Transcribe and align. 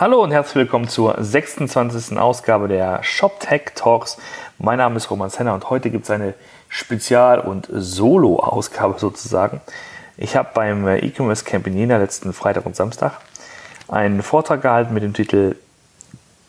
Hallo 0.00 0.22
und 0.22 0.30
herzlich 0.30 0.54
willkommen 0.54 0.86
zur 0.86 1.16
26. 1.18 2.16
Ausgabe 2.18 2.68
der 2.68 3.02
ShopTech 3.02 3.72
Talks. 3.74 4.16
Mein 4.56 4.78
Name 4.78 4.96
ist 4.96 5.10
Roman 5.10 5.28
Senner 5.28 5.54
und 5.54 5.70
heute 5.70 5.90
gibt 5.90 6.04
es 6.04 6.10
eine 6.12 6.34
Spezial- 6.68 7.40
und 7.40 7.66
Solo-Ausgabe 7.68 9.00
sozusagen. 9.00 9.60
Ich 10.16 10.36
habe 10.36 10.50
beim 10.54 10.86
E-Commerce 10.86 11.44
Camp 11.44 11.66
in 11.66 11.76
Jena 11.76 11.96
letzten 11.96 12.32
Freitag 12.32 12.64
und 12.64 12.76
Samstag 12.76 13.14
einen 13.88 14.22
Vortrag 14.22 14.62
gehalten 14.62 14.94
mit 14.94 15.02
dem 15.02 15.14
Titel 15.14 15.56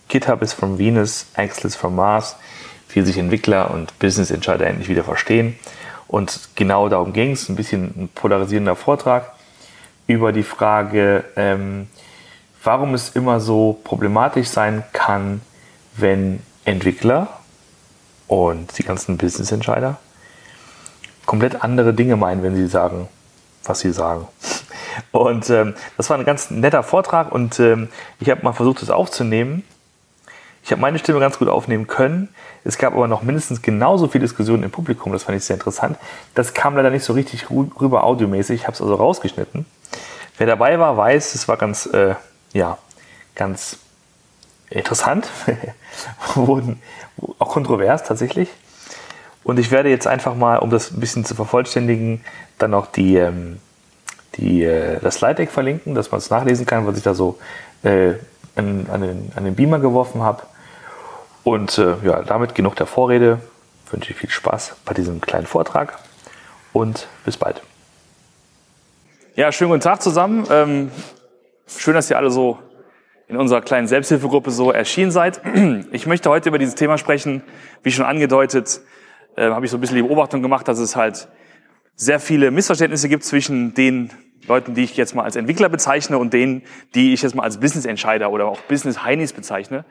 GitHub 0.09 0.43
is 0.43 0.53
from 0.53 0.77
Venus, 0.77 1.25
Axel 1.33 1.65
is 1.65 1.75
from 1.75 1.95
Mars, 1.95 2.35
wie 2.89 3.01
sich 3.01 3.17
Entwickler 3.17 3.71
und 3.71 3.97
Business 3.97 4.29
Entscheider 4.29 4.67
endlich 4.67 4.89
wieder 4.89 5.03
verstehen. 5.03 5.57
Und 6.07 6.49
genau 6.53 6.87
darum 6.87 7.13
ging 7.13 7.31
es, 7.31 7.49
ein 7.49 7.55
bisschen 7.55 7.85
ein 7.97 8.09
polarisierender 8.13 8.75
Vortrag 8.75 9.31
über 10.05 10.33
die 10.33 10.43
Frage, 10.43 11.23
ähm, 11.35 11.87
warum 12.69 12.93
es 12.93 13.09
immer 13.15 13.39
so 13.39 13.79
problematisch 13.83 14.47
sein 14.47 14.83
kann, 14.93 15.41
wenn 15.97 16.43
Entwickler 16.65 17.27
und 18.27 18.77
die 18.77 18.83
ganzen 18.83 19.17
Business-Entscheider 19.17 19.97
komplett 21.25 21.63
andere 21.63 21.95
Dinge 21.95 22.15
meinen, 22.15 22.43
wenn 22.43 22.55
sie 22.55 22.67
sagen, 22.67 23.07
was 23.63 23.79
sie 23.79 23.91
sagen. 23.91 24.27
Und 25.11 25.49
ähm, 25.49 25.73
das 25.97 26.11
war 26.11 26.19
ein 26.19 26.25
ganz 26.25 26.51
netter 26.51 26.83
Vortrag 26.83 27.31
und 27.31 27.59
ähm, 27.59 27.87
ich 28.19 28.29
habe 28.29 28.43
mal 28.43 28.53
versucht, 28.53 28.81
das 28.81 28.89
aufzunehmen. 28.89 29.63
Ich 30.63 30.71
habe 30.71 30.81
meine 30.81 30.99
Stimme 30.99 31.19
ganz 31.19 31.39
gut 31.39 31.47
aufnehmen 31.47 31.87
können. 31.87 32.27
Es 32.63 32.77
gab 32.77 32.93
aber 32.93 33.07
noch 33.07 33.21
mindestens 33.23 33.61
genauso 33.61 34.09
viel 34.09 34.19
Diskussionen 34.19 34.63
im 34.63 34.71
Publikum. 34.71 35.13
Das 35.13 35.23
fand 35.23 35.37
ich 35.37 35.45
sehr 35.45 35.55
interessant. 35.55 35.97
Das 36.35 36.53
kam 36.53 36.75
leider 36.75 36.89
nicht 36.89 37.05
so 37.05 37.13
richtig 37.13 37.49
rüber 37.49 38.03
audiomäßig. 38.03 38.61
Ich 38.61 38.67
habe 38.67 38.73
es 38.75 38.81
also 38.81 38.93
rausgeschnitten. 38.95 39.65
Wer 40.37 40.47
dabei 40.47 40.79
war, 40.79 40.97
weiß, 40.97 41.35
es 41.35 41.47
war 41.47 41.57
ganz 41.57 41.85
äh, 41.85 42.15
ja, 42.53 42.77
ganz 43.35 43.77
interessant, 44.69 45.27
wurden 46.35 46.81
auch 47.39 47.49
kontrovers 47.49 48.03
tatsächlich. 48.03 48.49
Und 49.43 49.57
ich 49.57 49.71
werde 49.71 49.89
jetzt 49.89 50.07
einfach 50.07 50.35
mal, 50.35 50.57
um 50.57 50.69
das 50.69 50.91
ein 50.91 50.99
bisschen 50.99 51.25
zu 51.25 51.33
vervollständigen, 51.33 52.23
dann 52.57 52.71
noch 52.71 52.87
die, 52.87 53.15
ähm, 53.15 53.59
die, 54.35 54.63
äh, 54.63 54.99
das 54.99 55.15
Slide 55.15 55.35
Deck 55.35 55.51
verlinken, 55.51 55.95
dass 55.95 56.11
man 56.11 56.19
es 56.19 56.29
nachlesen 56.29 56.65
kann, 56.65 56.85
was 56.85 56.97
ich 56.97 57.03
da 57.03 57.13
so 57.13 57.39
äh, 57.83 58.13
an, 58.55 58.87
an, 58.91 59.01
den, 59.01 59.31
an 59.35 59.45
den 59.45 59.55
Beamer 59.55 59.79
geworfen 59.79 60.21
habe. 60.21 60.43
Und 61.43 61.77
äh, 61.77 61.95
ja, 62.03 62.21
damit 62.21 62.53
genug 62.53 62.75
der 62.75 62.85
Vorrede. 62.85 63.39
Ich 63.85 63.93
wünsche 63.93 64.13
viel 64.13 64.29
Spaß 64.29 64.75
bei 64.85 64.93
diesem 64.93 65.19
kleinen 65.19 65.47
Vortrag 65.47 65.97
und 66.73 67.07
bis 67.25 67.37
bald. 67.37 67.61
Ja, 69.35 69.51
schönen 69.51 69.71
guten 69.71 69.81
Tag 69.81 70.01
zusammen. 70.03 70.45
Ähm, 70.51 70.91
Schön, 71.77 71.93
dass 71.93 72.09
ihr 72.09 72.17
alle 72.17 72.31
so 72.31 72.57
in 73.27 73.37
unserer 73.37 73.61
kleinen 73.61 73.87
Selbsthilfegruppe 73.87 74.49
so 74.49 74.71
erschienen 74.71 75.11
seid. 75.11 75.41
Ich 75.91 76.07
möchte 76.07 76.29
heute 76.29 76.49
über 76.49 76.57
dieses 76.57 76.75
Thema 76.75 76.97
sprechen. 76.97 77.43
Wie 77.83 77.91
schon 77.91 78.05
angedeutet, 78.05 78.81
äh, 79.35 79.49
habe 79.49 79.65
ich 79.65 79.71
so 79.71 79.77
ein 79.77 79.81
bisschen 79.81 79.97
die 79.97 80.03
Beobachtung 80.03 80.41
gemacht, 80.41 80.67
dass 80.67 80.79
es 80.79 80.95
halt 80.95 81.27
sehr 81.95 82.19
viele 82.19 82.49
Missverständnisse 82.49 83.07
gibt 83.07 83.23
zwischen 83.23 83.73
den 83.75 84.09
Leuten, 84.47 84.73
die 84.73 84.83
ich 84.83 84.97
jetzt 84.97 85.13
mal 85.13 85.23
als 85.23 85.35
Entwickler 85.35 85.69
bezeichne 85.69 86.17
und 86.17 86.33
denen, 86.33 86.63
die 86.95 87.13
ich 87.13 87.21
jetzt 87.21 87.35
mal 87.35 87.43
als 87.43 87.59
Business-Entscheider 87.59 88.31
oder 88.31 88.45
auch 88.47 88.61
Business-Heinis 88.61 89.33
bezeichne. 89.33 89.85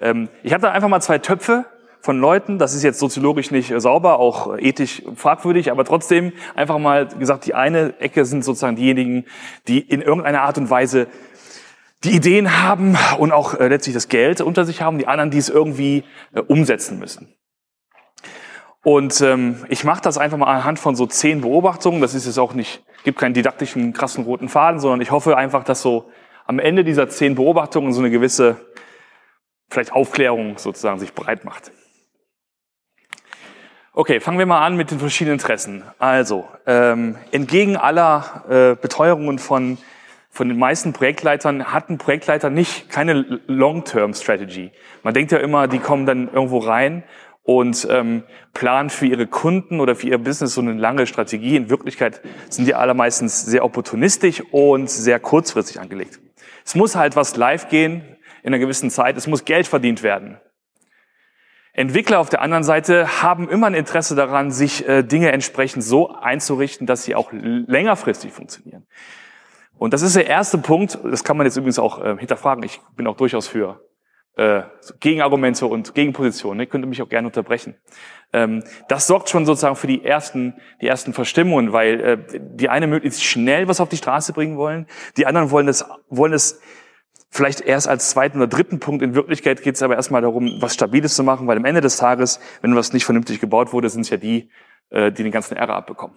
Ähm, 0.00 0.28
ich 0.42 0.52
habe 0.52 0.62
da 0.62 0.72
einfach 0.72 0.88
mal 0.88 1.00
zwei 1.00 1.18
Töpfe 1.18 1.66
von 2.00 2.18
Leuten. 2.18 2.58
Das 2.58 2.74
ist 2.74 2.82
jetzt 2.82 2.98
soziologisch 2.98 3.50
nicht 3.50 3.72
sauber, 3.76 4.18
auch 4.18 4.56
ethisch 4.58 5.02
fragwürdig, 5.14 5.70
aber 5.70 5.84
trotzdem 5.84 6.32
einfach 6.54 6.78
mal 6.78 7.06
gesagt, 7.06 7.46
die 7.46 7.54
eine 7.54 7.98
Ecke 8.00 8.24
sind 8.24 8.44
sozusagen 8.44 8.76
diejenigen, 8.76 9.26
die 9.68 9.80
in 9.80 10.02
irgendeiner 10.02 10.42
Art 10.42 10.58
und 10.58 10.70
Weise 10.70 11.08
die 12.04 12.12
Ideen 12.16 12.62
haben 12.62 12.96
und 13.18 13.32
auch 13.32 13.54
äh, 13.54 13.68
letztlich 13.68 13.94
das 13.94 14.08
Geld 14.08 14.40
unter 14.40 14.64
sich 14.64 14.80
haben, 14.80 14.98
die 14.98 15.06
anderen, 15.06 15.30
die 15.30 15.38
es 15.38 15.50
irgendwie 15.50 16.04
äh, 16.32 16.40
umsetzen 16.40 16.98
müssen. 16.98 17.34
Und 18.82 19.20
ähm, 19.20 19.64
ich 19.68 19.84
mache 19.84 20.00
das 20.00 20.16
einfach 20.16 20.38
mal 20.38 20.46
anhand 20.46 20.78
von 20.78 20.96
so 20.96 21.06
zehn 21.06 21.42
Beobachtungen. 21.42 22.00
Das 22.00 22.14
ist 22.14 22.24
jetzt 22.24 22.38
auch 22.38 22.54
nicht, 22.54 22.82
gibt 23.04 23.18
keinen 23.18 23.34
didaktischen 23.34 23.92
krassen 23.92 24.24
roten 24.24 24.48
Faden, 24.48 24.80
sondern 24.80 25.02
ich 25.02 25.10
hoffe 25.10 25.36
einfach, 25.36 25.64
dass 25.64 25.82
so 25.82 26.10
am 26.46 26.58
Ende 26.58 26.82
dieser 26.82 27.08
zehn 27.10 27.34
Beobachtungen 27.34 27.92
so 27.92 28.00
eine 28.00 28.10
gewisse 28.10 28.56
vielleicht 29.68 29.92
Aufklärung 29.92 30.56
sozusagen 30.56 30.98
sich 30.98 31.12
breit 31.12 31.44
macht. 31.44 31.70
Okay, 33.92 34.20
fangen 34.20 34.38
wir 34.38 34.46
mal 34.46 34.64
an 34.64 34.76
mit 34.76 34.92
den 34.92 35.00
verschiedenen 35.00 35.34
Interessen. 35.34 35.82
Also, 35.98 36.46
ähm, 36.64 37.16
entgegen 37.32 37.76
aller 37.76 38.44
äh, 38.48 38.80
Beteuerungen 38.80 39.40
von, 39.40 39.78
von 40.30 40.48
den 40.48 40.60
meisten 40.60 40.92
Projektleitern 40.92 41.72
hat 41.72 41.90
ein 41.90 41.98
Projektleiter 41.98 42.50
nicht 42.50 42.88
keine 42.88 43.40
Long-Term-Strategy. 43.48 44.70
Man 45.02 45.12
denkt 45.12 45.32
ja 45.32 45.38
immer, 45.38 45.66
die 45.66 45.80
kommen 45.80 46.06
dann 46.06 46.32
irgendwo 46.32 46.58
rein 46.58 47.02
und 47.42 47.88
ähm, 47.90 48.22
planen 48.54 48.90
für 48.90 49.06
ihre 49.06 49.26
Kunden 49.26 49.80
oder 49.80 49.96
für 49.96 50.06
ihr 50.06 50.18
Business 50.18 50.54
so 50.54 50.60
eine 50.60 50.74
lange 50.74 51.08
Strategie. 51.08 51.56
In 51.56 51.68
Wirklichkeit 51.68 52.20
sind 52.48 52.66
die 52.66 52.76
allermeistens 52.76 53.44
sehr 53.44 53.64
opportunistisch 53.64 54.40
und 54.52 54.88
sehr 54.88 55.18
kurzfristig 55.18 55.80
angelegt. 55.80 56.20
Es 56.64 56.76
muss 56.76 56.94
halt 56.94 57.16
was 57.16 57.34
live 57.34 57.68
gehen 57.68 58.02
in 58.44 58.54
einer 58.54 58.60
gewissen 58.60 58.90
Zeit. 58.90 59.16
Es 59.16 59.26
muss 59.26 59.44
Geld 59.44 59.66
verdient 59.66 60.04
werden. 60.04 60.38
Entwickler 61.72 62.18
auf 62.18 62.28
der 62.28 62.42
anderen 62.42 62.64
Seite 62.64 63.22
haben 63.22 63.48
immer 63.48 63.68
ein 63.68 63.74
Interesse 63.74 64.14
daran, 64.14 64.50
sich 64.50 64.88
äh, 64.88 65.02
Dinge 65.02 65.32
entsprechend 65.32 65.84
so 65.84 66.12
einzurichten, 66.14 66.86
dass 66.86 67.04
sie 67.04 67.14
auch 67.14 67.30
längerfristig 67.32 68.32
funktionieren. 68.32 68.86
Und 69.78 69.94
das 69.94 70.02
ist 70.02 70.16
der 70.16 70.26
erste 70.26 70.58
Punkt, 70.58 70.98
das 71.04 71.24
kann 71.24 71.36
man 71.36 71.46
jetzt 71.46 71.56
übrigens 71.56 71.78
auch 71.78 72.04
äh, 72.04 72.16
hinterfragen. 72.18 72.62
Ich 72.64 72.80
bin 72.96 73.06
auch 73.06 73.16
durchaus 73.16 73.48
für 73.48 73.80
äh, 74.36 74.62
Gegenargumente 75.00 75.66
und 75.66 75.94
Gegenpositionen. 75.94 76.60
Ich 76.60 76.70
könnte 76.70 76.88
mich 76.88 77.02
auch 77.02 77.08
gerne 77.08 77.28
unterbrechen. 77.28 77.76
Ähm, 78.32 78.62
das 78.88 79.06
sorgt 79.06 79.28
schon 79.28 79.46
sozusagen 79.46 79.76
für 79.76 79.86
die 79.86 80.04
ersten, 80.04 80.54
die 80.80 80.86
ersten 80.86 81.12
Verstimmungen, 81.12 81.72
weil 81.72 82.00
äh, 82.00 82.18
die 82.40 82.68
eine 82.68 82.86
möglichst 82.86 83.24
schnell 83.24 83.68
was 83.68 83.80
auf 83.80 83.88
die 83.88 83.96
Straße 83.96 84.32
bringen 84.32 84.56
wollen, 84.56 84.86
die 85.16 85.26
anderen 85.26 85.50
wollen 85.50 85.68
es, 85.68 85.84
wollen 86.08 86.32
es 86.32 86.60
vielleicht 87.30 87.60
erst 87.60 87.88
als 87.88 88.10
zweiten 88.10 88.38
oder 88.38 88.48
dritten 88.48 88.80
Punkt. 88.80 89.02
In 89.02 89.14
Wirklichkeit 89.14 89.62
geht 89.62 89.76
es 89.76 89.82
aber 89.82 89.96
erstmal 89.96 90.22
darum, 90.22 90.56
was 90.60 90.74
Stabiles 90.74 91.14
zu 91.14 91.22
machen, 91.22 91.46
weil 91.46 91.56
am 91.56 91.64
Ende 91.64 91.80
des 91.80 91.96
Tages, 91.96 92.40
wenn 92.60 92.74
was 92.74 92.92
nicht 92.92 93.04
vernünftig 93.04 93.40
gebaut 93.40 93.72
wurde, 93.72 93.88
sind 93.88 94.02
es 94.02 94.10
ja 94.10 94.16
die, 94.16 94.50
äh, 94.90 95.12
die 95.12 95.22
den 95.22 95.32
ganzen 95.32 95.56
Ärger 95.56 95.74
abbekommen. 95.74 96.16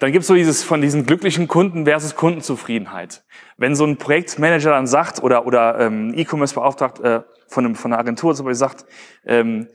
Dann 0.00 0.12
gibt 0.12 0.22
es 0.22 0.26
so 0.26 0.34
dieses 0.34 0.62
von 0.62 0.82
diesen 0.82 1.06
glücklichen 1.06 1.48
Kunden 1.48 1.84
versus 1.84 2.16
Kundenzufriedenheit. 2.16 3.24
Wenn 3.56 3.74
so 3.74 3.86
ein 3.86 3.96
Projektmanager 3.96 4.70
dann 4.70 4.86
sagt 4.86 5.22
oder 5.22 5.46
oder 5.46 5.78
ähm, 5.80 6.12
E-Commerce-Beauftragt 6.14 7.00
äh, 7.00 7.22
von, 7.48 7.64
einem, 7.64 7.74
von 7.74 7.92
einer 7.92 8.00
Agentur 8.00 8.34
zum 8.34 8.44
Beispiel 8.44 8.56
sagt, 8.56 8.84
ähm, 9.24 9.68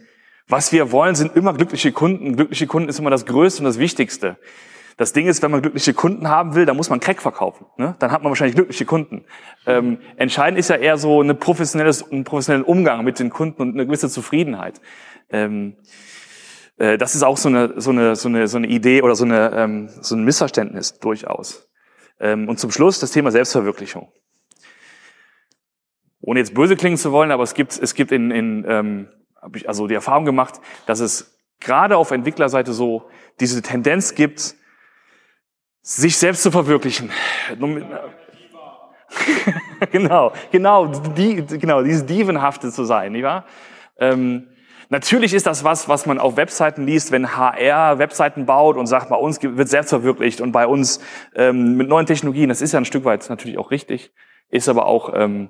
was 0.47 0.71
wir 0.71 0.91
wollen, 0.91 1.15
sind 1.15 1.35
immer 1.35 1.53
glückliche 1.53 1.91
Kunden. 1.91 2.35
Glückliche 2.35 2.67
Kunden 2.67 2.89
ist 2.89 2.99
immer 2.99 3.11
das 3.11 3.25
Größte 3.25 3.61
und 3.61 3.65
das 3.65 3.79
Wichtigste. 3.79 4.37
Das 4.99 5.13
Ding 5.13 5.27
ist, 5.27 5.41
wenn 5.41 5.49
man 5.49 5.61
glückliche 5.61 5.93
Kunden 5.93 6.27
haben 6.27 6.55
will, 6.55 6.65
dann 6.65 6.75
muss 6.75 6.89
man 6.89 6.99
Crack 6.99 7.21
verkaufen. 7.21 7.65
Ne? 7.77 7.95
Dann 7.99 8.11
hat 8.11 8.21
man 8.21 8.31
wahrscheinlich 8.31 8.55
glückliche 8.55 8.83
Kunden. 8.83 9.23
Ähm, 9.65 9.99
entscheidend 10.17 10.59
ist 10.59 10.69
ja 10.69 10.75
eher 10.75 10.97
so 10.97 11.21
eine 11.21 11.35
professionelles, 11.35 12.11
ein 12.11 12.25
professionellen 12.25 12.65
Umgang 12.65 13.05
mit 13.05 13.17
den 13.17 13.29
Kunden 13.29 13.61
und 13.61 13.75
eine 13.75 13.85
gewisse 13.85 14.09
Zufriedenheit. 14.09 14.81
Ähm, 15.29 15.77
äh, 16.75 16.97
das 16.97 17.15
ist 17.15 17.23
auch 17.23 17.37
so 17.37 17.47
eine, 17.47 17.79
so 17.79 17.91
eine, 17.91 18.17
so 18.17 18.27
eine, 18.27 18.49
so 18.49 18.57
eine 18.57 18.67
Idee 18.67 19.01
oder 19.01 19.15
so, 19.15 19.23
eine, 19.23 19.53
ähm, 19.55 19.89
so 20.01 20.17
ein 20.17 20.25
Missverständnis 20.25 20.99
durchaus. 20.99 21.69
Ähm, 22.19 22.49
und 22.49 22.59
zum 22.59 22.69
Schluss 22.69 22.99
das 22.99 23.11
Thema 23.11 23.31
Selbstverwirklichung. 23.31 24.11
Ohne 26.19 26.39
jetzt 26.39 26.53
böse 26.53 26.75
klingen 26.75 26.97
zu 26.97 27.13
wollen, 27.13 27.31
aber 27.31 27.43
es 27.43 27.53
gibt, 27.53 27.79
es 27.81 27.93
gibt 27.93 28.11
in, 28.11 28.31
in 28.31 28.65
ähm, 28.67 29.07
habe 29.41 29.57
ich 29.57 29.69
also 29.69 29.87
die 29.87 29.95
Erfahrung 29.95 30.25
gemacht, 30.25 30.55
dass 30.87 30.99
es 30.99 31.39
gerade 31.61 31.95
auf 31.95 32.11
Entwicklerseite 32.11 32.73
so 32.73 33.09
diese 33.39 33.61
Tendenz 33.61 34.13
gibt, 34.13 34.58
sich 35.81 36.17
selbst 36.17 36.43
zu 36.43 36.51
verwirklichen. 36.51 37.11
genau, 39.91 40.31
genau, 40.51 40.85
die, 40.85 41.45
genau, 41.45 41.81
dieses 41.83 42.05
Dievenhafte 42.05 42.71
zu 42.71 42.83
sein, 42.83 43.13
nicht 43.13 43.23
wahr? 43.23 43.45
Ähm, 43.97 44.47
natürlich 44.89 45.33
ist 45.33 45.47
das 45.47 45.63
was, 45.63 45.89
was 45.89 46.05
man 46.05 46.19
auf 46.19 46.37
Webseiten 46.37 46.85
liest, 46.85 47.11
wenn 47.11 47.35
HR 47.35 47.99
Webseiten 47.99 48.45
baut 48.45 48.77
und 48.77 48.87
sagt, 48.87 49.09
bei 49.09 49.15
uns 49.15 49.41
wird 49.41 49.69
selbst 49.69 49.89
verwirklicht 49.89 50.41
und 50.41 50.51
bei 50.51 50.67
uns 50.67 50.99
ähm, 51.35 51.75
mit 51.75 51.87
neuen 51.87 52.05
Technologien, 52.05 52.49
das 52.49 52.61
ist 52.61 52.73
ja 52.73 52.79
ein 52.79 52.85
Stück 52.85 53.05
weit 53.05 53.27
natürlich 53.29 53.57
auch 53.57 53.71
richtig, 53.71 54.13
ist 54.49 54.69
aber 54.69 54.85
auch, 54.85 55.13
ähm, 55.15 55.49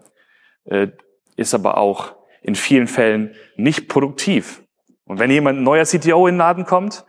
äh, 0.65 0.88
ist 1.36 1.53
aber 1.53 1.77
auch 1.77 2.15
in 2.42 2.56
vielen 2.56 2.88
Fällen 2.88 3.36
nicht 3.56 3.88
produktiv. 3.89 4.63
Und 5.06 5.19
wenn 5.19 5.31
jemand 5.31 5.59
ein 5.59 5.63
neuer 5.63 5.86
CTO 5.86 6.27
in 6.27 6.36
den 6.36 6.39
Laden 6.39 6.65
kommt, 6.65 7.06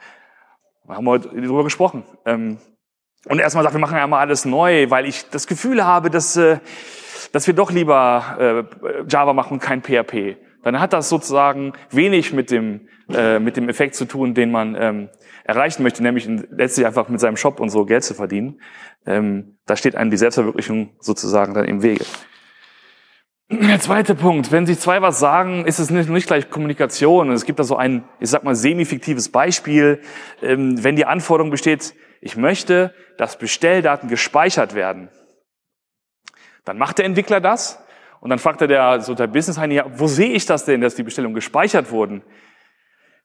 haben 0.89 1.05
wir 1.05 1.11
heute 1.11 1.29
darüber 1.29 1.65
gesprochen, 1.65 2.05
ähm, 2.25 2.59
und 3.26 3.38
erstmal 3.38 3.64
sagt, 3.64 3.75
wir 3.75 3.81
machen 3.81 3.99
einmal 3.99 4.20
alles 4.20 4.44
neu, 4.44 4.88
weil 4.90 5.06
ich 5.06 5.28
das 5.31 5.46
Gefühl 5.46 5.84
habe, 5.84 6.11
dass, 6.11 6.37
äh, 6.37 6.58
dass 7.32 7.46
wir 7.46 7.55
doch 7.55 7.70
lieber 7.70 8.67
äh, 8.78 9.05
Java 9.08 9.32
machen 9.32 9.55
und 9.55 9.61
kein 9.61 9.82
PHP. 9.82 10.37
Dann 10.62 10.81
hat 10.81 10.93
das 10.93 11.08
sozusagen 11.08 11.72
wenig 11.90 12.32
mit 12.32 12.50
dem, 12.50 12.88
äh, 13.12 13.38
mit 13.38 13.56
dem 13.56 13.69
Effekt 13.69 13.94
zu 13.94 14.05
tun, 14.05 14.34
den 14.34 14.50
man 14.50 14.75
ähm, 14.78 15.08
erreichen 15.44 15.82
möchte, 15.82 16.02
nämlich 16.02 16.28
letztlich 16.50 16.87
einfach 16.87 17.08
mit 17.08 17.20
seinem 17.20 17.37
Shop 17.37 17.61
und 17.61 17.70
so 17.70 17.84
Geld 17.84 18.05
zu 18.05 18.14
verdienen. 18.14 18.61
Ähm, 19.06 19.58
da 19.67 19.76
steht 19.76 19.96
einem 19.96 20.11
die 20.11 20.17
Selbstverwirklichung 20.17 20.90
sozusagen 21.00 21.55
dann 21.55 21.64
im 21.64 21.82
Wege. 21.82 22.05
Der 23.52 23.81
zweite 23.81 24.14
Punkt, 24.14 24.52
wenn 24.52 24.64
sich 24.64 24.79
zwei 24.79 25.02
was 25.02 25.19
sagen, 25.19 25.67
ist 25.67 25.81
es 25.81 25.91
nicht, 25.91 26.08
nicht 26.08 26.29
gleich 26.29 26.50
Kommunikation. 26.50 27.32
Es 27.32 27.44
gibt 27.44 27.58
da 27.58 27.64
so 27.64 27.75
ein, 27.75 28.05
ich 28.20 28.31
sag 28.31 28.44
mal, 28.44 28.55
semi-fiktives 28.55 29.31
Beispiel. 29.31 30.00
Ähm, 30.41 30.85
wenn 30.85 30.94
die 30.94 31.05
Anforderung 31.05 31.50
besteht, 31.50 31.93
ich 32.20 32.37
möchte, 32.37 32.94
dass 33.19 33.38
Bestelldaten 33.38 34.08
gespeichert 34.08 34.76
werden, 34.76 35.08
dann 36.64 36.79
macht 36.79 36.99
der 36.99 37.06
Entwickler 37.06 37.41
das 37.41 37.82
und 38.20 38.31
dann 38.31 38.38
fragt 38.38 38.61
er 38.61 38.69
der, 38.69 39.00
so 39.00 39.17
der 39.17 39.26
Business 39.26 39.56
ja, 39.56 39.85
wo 39.96 40.06
sehe 40.06 40.31
ich 40.31 40.46
das 40.46 40.64
denn, 40.64 40.81
dass 40.81 40.94
die 40.94 41.03
Bestellungen 41.03 41.35
gespeichert 41.35 41.91
wurden? 41.91 42.23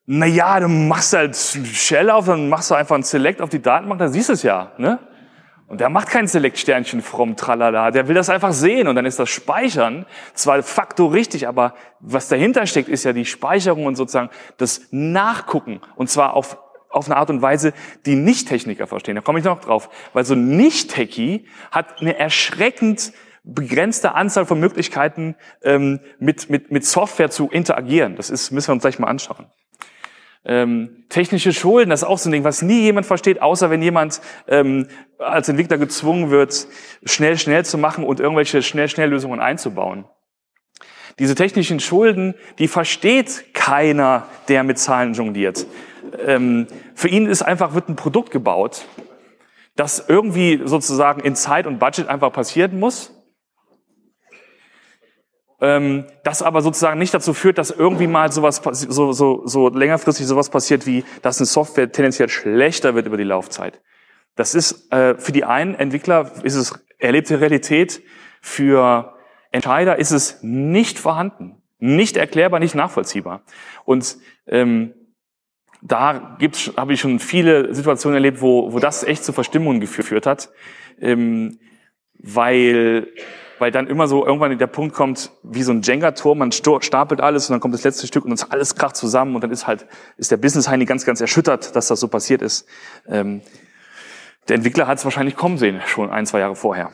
Naja, 0.08 0.60
du 0.60 0.68
machst 0.68 1.14
halt 1.14 1.36
Shell 1.36 2.10
auf, 2.10 2.26
dann 2.26 2.50
machst 2.50 2.72
du 2.72 2.76
einfach 2.76 2.96
ein 2.96 3.04
Select 3.04 3.42
auf 3.42 3.50
die 3.50 3.62
Datenbank, 3.62 4.00
dann 4.00 4.12
siehst 4.12 4.30
du 4.30 4.34
es 4.34 4.42
ja, 4.42 4.72
ne? 4.80 4.98
Und 5.68 5.82
der 5.82 5.90
macht 5.90 6.10
kein 6.10 6.28
Select-Sternchen 6.28 7.02
fromm, 7.02 7.36
tralala. 7.36 7.90
Der 7.90 8.08
will 8.08 8.16
das 8.16 8.30
einfach 8.30 8.54
sehen 8.54 8.88
und 8.88 8.96
dann 8.96 9.06
ist 9.06 9.18
das 9.18 9.30
Speichern 9.30 10.06
zwar 10.36 10.62
facto 10.62 11.08
richtig, 11.08 11.48
aber 11.48 11.74
was 12.00 12.28
dahinter 12.28 12.68
steckt, 12.68 12.88
ist 12.88 13.04
ja 13.04 13.14
die 13.14 13.26
Speicherung 13.26 13.86
und 13.88 13.96
sozusagen 13.96 14.30
das 14.58 14.88
Nachgucken. 14.92 15.82
Und 15.96 16.10
zwar 16.10 16.36
auf, 16.36 16.60
auf 16.90 17.08
eine 17.08 17.18
Art 17.18 17.32
und 17.32 17.42
Weise, 17.42 17.74
die 18.06 18.16
Nicht-Techniker 18.16 18.86
verstehen. 18.86 19.16
Da 19.16 19.22
komme 19.22 19.40
ich 19.40 19.46
noch 19.46 19.60
drauf. 19.60 19.90
Weil 20.14 20.24
so 20.24 20.36
ein 20.36 20.56
Nicht-Techie 20.56 21.48
hat 21.72 22.00
eine 22.00 22.18
erschreckend 22.20 23.12
begrenzte 23.44 24.14
Anzahl 24.14 24.46
von 24.46 24.60
Möglichkeiten, 24.60 25.36
ähm, 25.64 26.00
mit, 26.20 26.50
mit, 26.50 26.72
mit 26.72 26.86
Software 26.86 27.30
zu 27.30 27.50
interagieren. 27.50 28.16
Das 28.16 28.30
ist, 28.30 28.52
müssen 28.52 28.70
wir 28.70 28.74
uns 28.74 28.82
gleich 28.82 29.00
mal 29.00 29.08
anschauen. 29.08 29.48
Ähm, 30.48 31.06
technische 31.10 31.54
Schulden, 31.54 31.90
das 31.90 32.04
ist 32.04 32.08
auch 32.08 32.20
so 32.20 32.30
ein 32.30 32.32
Ding, 32.32 32.44
was 32.44 32.62
nie 32.62 32.82
jemand 32.82 33.08
versteht, 33.08 33.42
außer 33.42 33.72
wenn 33.72 33.82
jemand 33.82 34.22
ähm, 34.48 34.88
als 35.18 35.50
Entwickler 35.50 35.80
gezwungen 35.80 36.30
wird, 36.30 36.68
schnell, 37.04 37.38
schnell 37.38 37.66
zu 37.66 37.80
machen 37.80 38.04
und 38.04 38.20
irgendwelche 38.20 38.62
schnell, 38.62 38.88
schnell 38.88 39.10
Lösungen 39.10 39.40
einzubauen. 39.40 40.06
Diese 41.18 41.34
technischen 41.34 41.80
Schulden, 41.80 42.36
die 42.60 42.68
versteht 42.68 43.54
keiner, 43.54 44.28
der 44.48 44.64
mit 44.64 44.78
Zahlen 44.78 45.14
jongliert. 45.14 45.66
Ähm, 46.24 46.68
für 46.94 47.08
ihn 47.08 47.26
ist 47.26 47.42
einfach, 47.42 47.74
wird 47.74 47.90
ein 47.90 47.96
Produkt 47.96 48.30
gebaut, 48.30 48.86
das 49.76 50.06
irgendwie 50.08 50.62
sozusagen 50.64 51.22
in 51.22 51.36
Zeit 51.36 51.66
und 51.66 51.80
Budget 51.80 52.08
einfach 52.08 52.32
passieren 52.32 52.80
muss 52.80 53.12
ähm, 55.66 56.06
das 56.24 56.44
aber 56.44 56.62
sozusagen 56.62 57.00
nicht 57.00 57.14
dazu 57.14 57.34
führt, 57.34 57.58
dass 57.58 57.72
irgendwie 57.72 58.06
mal 58.06 58.32
sowas 58.32 58.62
so, 58.72 59.12
so, 59.14 59.48
so 59.48 59.70
längerfristig 59.70 60.28
sowas 60.28 60.50
passiert, 60.50 60.86
wie 60.86 61.04
dass 61.24 61.40
eine 61.40 61.48
Software 61.48 61.92
tendenziell 61.92 62.30
schlechter 62.30 62.94
wird 62.94 63.08
über 63.08 63.18
die 63.18 63.24
Laufzeit. 63.24 63.82
Das 64.36 64.54
ist 64.54 64.92
äh, 64.92 65.16
für 65.18 65.32
die 65.32 65.44
einen 65.44 65.74
Entwickler 65.74 66.32
ist 66.44 66.54
es 66.54 66.86
erlebte 67.00 67.42
Realität, 67.42 68.04
für 68.42 69.16
Entscheider 69.52 69.98
ist 69.98 70.12
es 70.12 70.40
nicht 70.44 71.00
vorhanden, 71.00 71.64
nicht 71.80 72.16
erklärbar, 72.16 72.60
nicht 72.60 72.76
nachvollziehbar. 72.76 73.42
Und 73.86 74.18
ähm, 74.46 74.94
da 75.82 76.36
gibt's, 76.40 76.74
habe 76.78 76.94
ich 76.94 77.00
schon 77.00 77.20
viele 77.20 77.74
Situationen 77.74 78.16
erlebt, 78.16 78.42
wo, 78.42 78.72
wo 78.72 78.80
das 78.80 79.04
echt 79.04 79.24
zu 79.24 79.34
Verstimmungen 79.34 79.80
geführt 79.80 80.28
hat, 80.28 80.50
ähm, 81.00 81.60
weil 82.20 83.08
weil 83.60 83.72
dann 83.72 83.88
immer 83.88 84.08
so 84.08 84.26
irgendwann 84.26 84.58
der 84.58 84.68
Punkt 84.68 84.96
kommt, 84.96 85.32
wie 85.44 85.64
so 85.64 85.72
ein 85.72 85.82
Jenga-Turm, 85.82 86.38
man 86.40 86.52
stapelt 86.52 87.22
alles 87.22 87.50
und 87.50 87.54
dann 87.54 87.60
kommt 87.60 87.74
das 87.74 87.84
letzte 87.84 88.08
Stück 88.08 88.26
und 88.26 88.40
dann 88.40 88.52
alles 88.52 88.76
kracht 88.76 88.96
zusammen 88.96 89.36
und 89.36 89.42
dann 89.42 89.52
ist 89.52 89.68
halt, 89.68 89.88
ist 90.18 90.32
der 90.32 90.38
Business-Heini 90.38 90.86
ganz, 90.86 91.06
ganz 91.06 91.22
erschüttert, 91.22 91.76
dass 91.76 91.88
das 91.88 92.00
so 92.00 92.08
passiert 92.08 92.42
ist. 92.42 92.68
Ähm, 93.08 93.42
der 94.48 94.58
Entwickler 94.58 94.88
hat 94.88 94.98
es 94.98 95.06
wahrscheinlich 95.06 95.36
kommen 95.36 95.58
sehen, 95.58 95.82
schon 95.86 96.10
ein, 96.10 96.26
zwei 96.26 96.40
Jahre 96.40 96.56
vorher. 96.56 96.92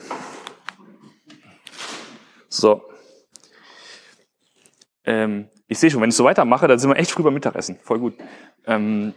So. 2.47 2.83
Ähm, 5.03 5.49
ich 5.67 5.79
sehe 5.79 5.89
schon, 5.89 6.01
wenn 6.01 6.09
ich 6.09 6.15
so 6.15 6.23
weitermache, 6.23 6.67
dann 6.67 6.79
sind 6.79 6.89
wir 6.89 6.97
echt 6.97 7.11
früh 7.11 7.23
beim 7.23 7.33
Mittagessen. 7.33 7.79
Voll 7.81 7.99
gut. 7.99 8.13
Ähm, 8.65 9.13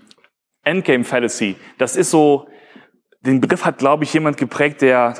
Endgame 0.62 1.04
Fallacy, 1.04 1.56
das 1.78 1.94
ist 1.94 2.10
so, 2.10 2.48
den 3.20 3.40
Begriff 3.40 3.64
hat, 3.64 3.78
glaube 3.78 4.04
ich, 4.04 4.14
jemand 4.14 4.36
geprägt, 4.36 4.80
der 4.80 5.14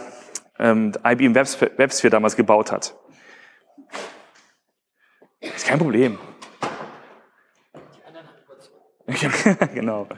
ähm, 0.58 0.92
IBM 1.04 1.34
WebSphere 1.34 2.10
damals 2.10 2.36
gebaut 2.36 2.72
hat. 2.72 2.94
Ist 5.40 5.66
kein 5.66 5.78
Problem. 5.78 6.18
genau. 9.74 10.08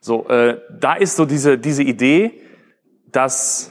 So, 0.00 0.28
äh, 0.28 0.60
da 0.70 0.94
ist 0.94 1.16
so 1.16 1.24
diese, 1.24 1.58
diese 1.58 1.82
Idee, 1.82 2.42
dass 3.06 3.70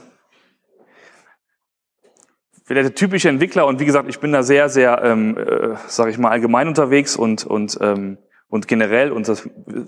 der 2.70 2.96
typische 2.96 3.30
Entwickler, 3.30 3.68
und 3.68 3.80
wie 3.80 3.86
gesagt, 3.86 4.10
ich 4.10 4.20
bin 4.20 4.32
da 4.32 4.42
sehr, 4.42 4.70
sehr, 4.70 5.04
ähm, 5.04 5.38
äh, 5.38 5.76
sage 5.88 6.12
ich 6.12 6.18
mal, 6.18 6.30
allgemein 6.30 6.68
unterwegs 6.68 7.16
und, 7.16 7.46
und, 7.46 7.78
ähm, 7.82 8.18
und 8.48 8.68
generell, 8.68 9.12
und 9.12 9.28
das 9.28 9.48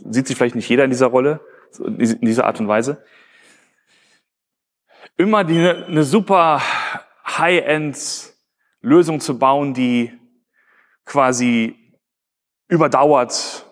sieht 0.10 0.28
sich 0.28 0.36
vielleicht 0.36 0.56
nicht 0.56 0.70
jeder 0.70 0.84
in 0.84 0.92
dieser 0.92 1.08
Rolle, 1.08 1.40
in 1.80 2.20
dieser 2.22 2.46
Art 2.46 2.60
und 2.60 2.68
Weise 2.68 3.04
immer 5.18 5.44
die, 5.44 5.60
eine 5.60 6.04
super 6.04 6.62
High-End-Lösung 7.26 9.20
zu 9.20 9.40
bauen, 9.40 9.74
die 9.74 10.12
quasi 11.06 11.76
überdauert 12.68 13.66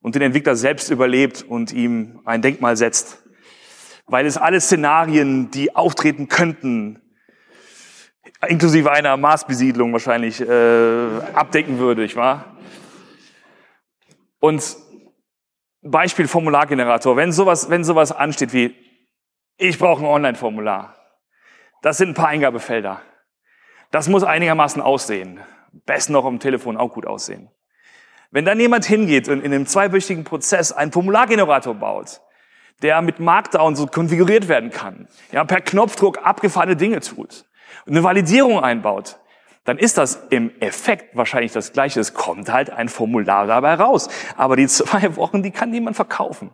und 0.00 0.14
den 0.14 0.22
Entwickler 0.22 0.56
selbst 0.56 0.90
überlebt 0.90 1.42
und 1.42 1.72
ihm 1.72 2.20
ein 2.24 2.42
Denkmal 2.42 2.76
setzt. 2.76 3.22
Weil 4.06 4.26
es 4.26 4.36
alle 4.36 4.60
Szenarien, 4.60 5.50
die 5.50 5.74
auftreten 5.74 6.28
könnten, 6.28 7.00
inklusive 8.48 8.90
einer 8.90 9.16
Marsbesiedlung 9.16 9.92
wahrscheinlich, 9.92 10.40
äh, 10.40 11.20
abdecken 11.34 11.78
würde, 11.78 12.04
ich 12.04 12.16
wahr? 12.16 12.56
Und 14.40 14.76
Beispiel 15.82 16.26
Formulargenerator. 16.26 17.16
Wenn 17.16 17.32
sowas, 17.32 17.70
wenn 17.70 17.84
sowas 17.84 18.12
ansteht 18.12 18.52
wie 18.52 18.74
ich 19.60 19.78
brauche 19.78 20.02
ein 20.02 20.06
Online-Formular. 20.06 20.96
Das 21.82 21.98
sind 21.98 22.10
ein 22.10 22.14
paar 22.14 22.28
Eingabefelder. 22.28 23.02
Das 23.90 24.08
muss 24.08 24.24
einigermaßen 24.24 24.80
aussehen. 24.80 25.40
Besten 25.84 26.14
noch 26.14 26.24
am 26.24 26.40
Telefon 26.40 26.78
auch 26.78 26.92
gut 26.92 27.06
aussehen. 27.06 27.50
Wenn 28.30 28.46
dann 28.46 28.58
jemand 28.58 28.86
hingeht 28.86 29.28
und 29.28 29.44
in 29.44 29.52
einem 29.52 29.66
zweiwöchigen 29.66 30.24
Prozess 30.24 30.72
einen 30.72 30.92
Formulargenerator 30.92 31.74
baut, 31.74 32.22
der 32.80 33.02
mit 33.02 33.20
Markdown 33.20 33.76
so 33.76 33.86
konfiguriert 33.86 34.48
werden 34.48 34.70
kann, 34.70 35.08
ja, 35.30 35.44
per 35.44 35.60
Knopfdruck 35.60 36.24
abgefahrene 36.24 36.76
Dinge 36.76 37.00
tut 37.00 37.44
und 37.84 37.92
eine 37.92 38.02
Validierung 38.02 38.60
einbaut, 38.60 39.18
dann 39.64 39.76
ist 39.76 39.98
das 39.98 40.26
im 40.30 40.58
Effekt 40.60 41.14
wahrscheinlich 41.14 41.52
das 41.52 41.72
Gleiche. 41.72 42.00
Es 42.00 42.14
kommt 42.14 42.50
halt 42.50 42.70
ein 42.70 42.88
Formular 42.88 43.46
dabei 43.46 43.74
raus. 43.74 44.08
Aber 44.36 44.56
die 44.56 44.66
zwei 44.68 45.16
Wochen, 45.16 45.42
die 45.42 45.50
kann 45.50 45.70
niemand 45.70 45.96
verkaufen. 45.96 46.52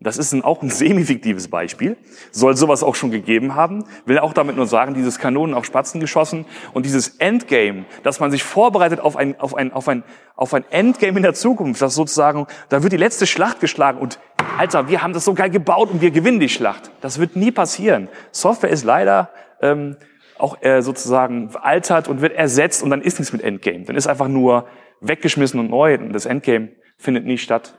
Das 0.00 0.16
ist 0.16 0.32
ein, 0.32 0.44
auch 0.44 0.62
ein 0.62 0.70
semi-fiktives 0.70 1.48
Beispiel. 1.48 1.96
Soll 2.30 2.56
sowas 2.56 2.84
auch 2.84 2.94
schon 2.94 3.10
gegeben 3.10 3.56
haben. 3.56 3.84
Will 4.06 4.20
auch 4.20 4.32
damit 4.32 4.54
nur 4.54 4.68
sagen, 4.68 4.94
dieses 4.94 5.18
Kanonen 5.18 5.54
auf 5.54 5.64
Spatzen 5.64 6.00
geschossen 6.00 6.46
und 6.72 6.86
dieses 6.86 7.16
Endgame, 7.16 7.84
dass 8.04 8.20
man 8.20 8.30
sich 8.30 8.44
vorbereitet 8.44 9.00
auf 9.00 9.16
ein, 9.16 9.40
auf 9.40 9.56
ein, 9.56 9.72
auf 9.72 9.88
ein, 9.88 10.04
auf 10.36 10.54
ein 10.54 10.64
Endgame 10.70 11.16
in 11.16 11.24
der 11.24 11.34
Zukunft, 11.34 11.82
das 11.82 11.96
sozusagen, 11.96 12.46
da 12.68 12.84
wird 12.84 12.92
die 12.92 12.98
letzte 12.98 13.26
Schlacht 13.26 13.58
geschlagen 13.58 13.98
und 13.98 14.20
Alter, 14.56 14.88
wir 14.88 15.02
haben 15.02 15.12
das 15.12 15.24
so 15.24 15.34
geil 15.34 15.50
gebaut 15.50 15.90
und 15.90 16.00
wir 16.00 16.12
gewinnen 16.12 16.38
die 16.38 16.48
Schlacht. 16.48 16.92
Das 17.00 17.18
wird 17.18 17.34
nie 17.34 17.50
passieren. 17.50 18.08
Software 18.30 18.70
ist 18.70 18.84
leider 18.84 19.30
ähm, 19.60 19.96
auch 20.38 20.62
äh, 20.62 20.80
sozusagen 20.80 21.50
altert 21.56 22.06
und 22.06 22.20
wird 22.20 22.34
ersetzt 22.34 22.84
und 22.84 22.90
dann 22.90 23.02
ist 23.02 23.18
nichts 23.18 23.32
mit 23.32 23.42
Endgame. 23.42 23.84
Dann 23.84 23.96
ist 23.96 24.06
einfach 24.06 24.28
nur 24.28 24.68
weggeschmissen 25.00 25.58
und 25.58 25.70
neu 25.70 25.98
und 25.98 26.12
das 26.12 26.26
Endgame 26.26 26.70
findet 26.96 27.24
nie 27.24 27.38
statt. 27.38 27.77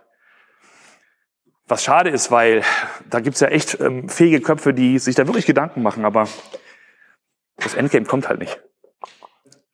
Was 1.70 1.84
schade 1.84 2.10
ist, 2.10 2.32
weil 2.32 2.64
da 3.12 3.20
gibt's 3.20 3.42
ja 3.42 3.48
echt 3.48 3.80
ähm, 3.80 4.10
fähige 4.10 4.42
Köpfe, 4.42 4.74
die 4.74 4.98
sich 4.98 5.14
da 5.14 5.28
wirklich 5.28 5.46
Gedanken 5.46 5.84
machen, 5.84 6.04
aber 6.04 6.28
das 7.58 7.76
Endgame 7.76 8.08
kommt 8.08 8.28
halt 8.28 8.40
nicht. 8.40 8.60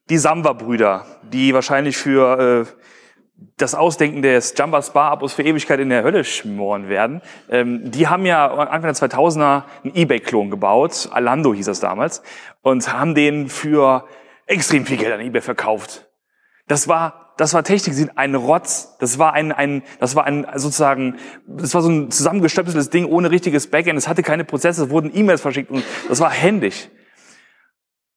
Die 0.10 0.18
Samba-Brüder, 0.18 1.06
die 1.24 1.54
wahrscheinlich 1.54 1.96
für 1.96 2.68
äh, 2.68 2.82
das 3.56 3.76
Ausdenken 3.76 4.22
des 4.22 4.54
Jumper 4.58 4.82
Spa-Abos 4.82 5.34
für 5.34 5.44
Ewigkeit 5.44 5.80
in 5.80 5.88
der 5.88 6.04
Hölle 6.04 6.26
schmoren 6.26 6.90
werden, 6.90 7.22
ähm, 7.50 7.90
die 7.90 8.10
haben 8.10 8.26
ja 8.26 8.54
Anfang 8.54 8.94
der 8.94 8.96
2000er 8.96 9.64
einen 9.86 9.96
Ebay-Klon 9.96 10.50
gebaut, 10.50 11.08
Alando 11.14 11.54
hieß 11.54 11.68
das 11.68 11.80
damals, 11.80 12.22
und 12.62 12.92
haben 12.92 13.16
den 13.16 13.48
für 13.48 14.06
extrem 14.48 14.86
viel 14.86 14.98
Geld 14.98 15.14
an 15.14 15.22
Ebay 15.22 15.42
verkauft. 15.42 16.05
Das 16.68 16.88
war 16.88 17.26
das 17.38 17.54
war 17.54 17.64
Technik, 17.64 18.12
ein 18.16 18.36
Rotz. 18.36 18.98
Das 19.00 19.20
war 19.20 19.34
ein, 19.34 19.52
ein, 19.52 19.84
das 20.00 20.16
war 20.16 20.24
ein 20.26 20.48
sozusagen, 20.56 21.18
das 21.46 21.74
war 21.74 21.82
so 21.82 21.90
ein 21.90 22.10
zusammengestöpseltes 22.12 22.90
Ding 22.90 23.06
ohne 23.06 23.30
richtiges 23.32 23.68
Backend. 23.68 23.98
Es 23.98 24.08
hatte 24.08 24.24
keine 24.24 24.46
Prozesse, 24.46 24.86
es 24.86 24.90
wurden 24.90 25.12
E-Mails 25.14 25.42
verschickt 25.42 25.70
und 25.70 25.84
das 26.08 26.20
war 26.20 26.32
händisch. 26.32 26.90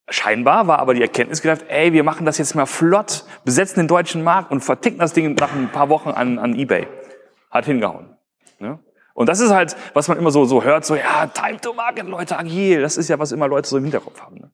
Scheinbar 0.09 0.67
war 0.67 0.79
aber 0.79 0.93
die 0.93 1.01
Erkenntnis 1.01 1.41
gedacht, 1.41 1.65
ey, 1.67 1.93
wir 1.93 2.03
machen 2.03 2.25
das 2.25 2.37
jetzt 2.39 2.55
mal 2.55 2.65
flott, 2.65 3.25
besetzen 3.45 3.81
den 3.81 3.87
deutschen 3.87 4.23
Markt 4.23 4.51
und 4.51 4.61
verticken 4.61 4.99
das 4.99 5.13
Ding 5.13 5.35
nach 5.35 5.53
ein 5.53 5.71
paar 5.71 5.89
Wochen 5.89 6.09
an, 6.09 6.39
an 6.39 6.55
eBay. 6.55 6.87
Hat 7.51 7.65
hingehauen. 7.65 8.15
Ne? 8.57 8.79
Und 9.13 9.29
das 9.29 9.39
ist 9.39 9.51
halt, 9.51 9.75
was 9.93 10.07
man 10.07 10.17
immer 10.17 10.31
so, 10.31 10.45
so 10.45 10.63
hört, 10.63 10.85
so, 10.85 10.95
ja, 10.95 11.27
Time 11.27 11.59
to 11.59 11.73
Market, 11.73 12.07
Leute, 12.07 12.39
agil. 12.39 12.81
Das 12.81 12.97
ist 12.97 13.09
ja, 13.09 13.19
was 13.19 13.31
immer 13.31 13.47
Leute 13.47 13.69
so 13.69 13.77
im 13.77 13.83
Hinterkopf 13.83 14.19
haben. 14.21 14.37
Ne? 14.37 14.51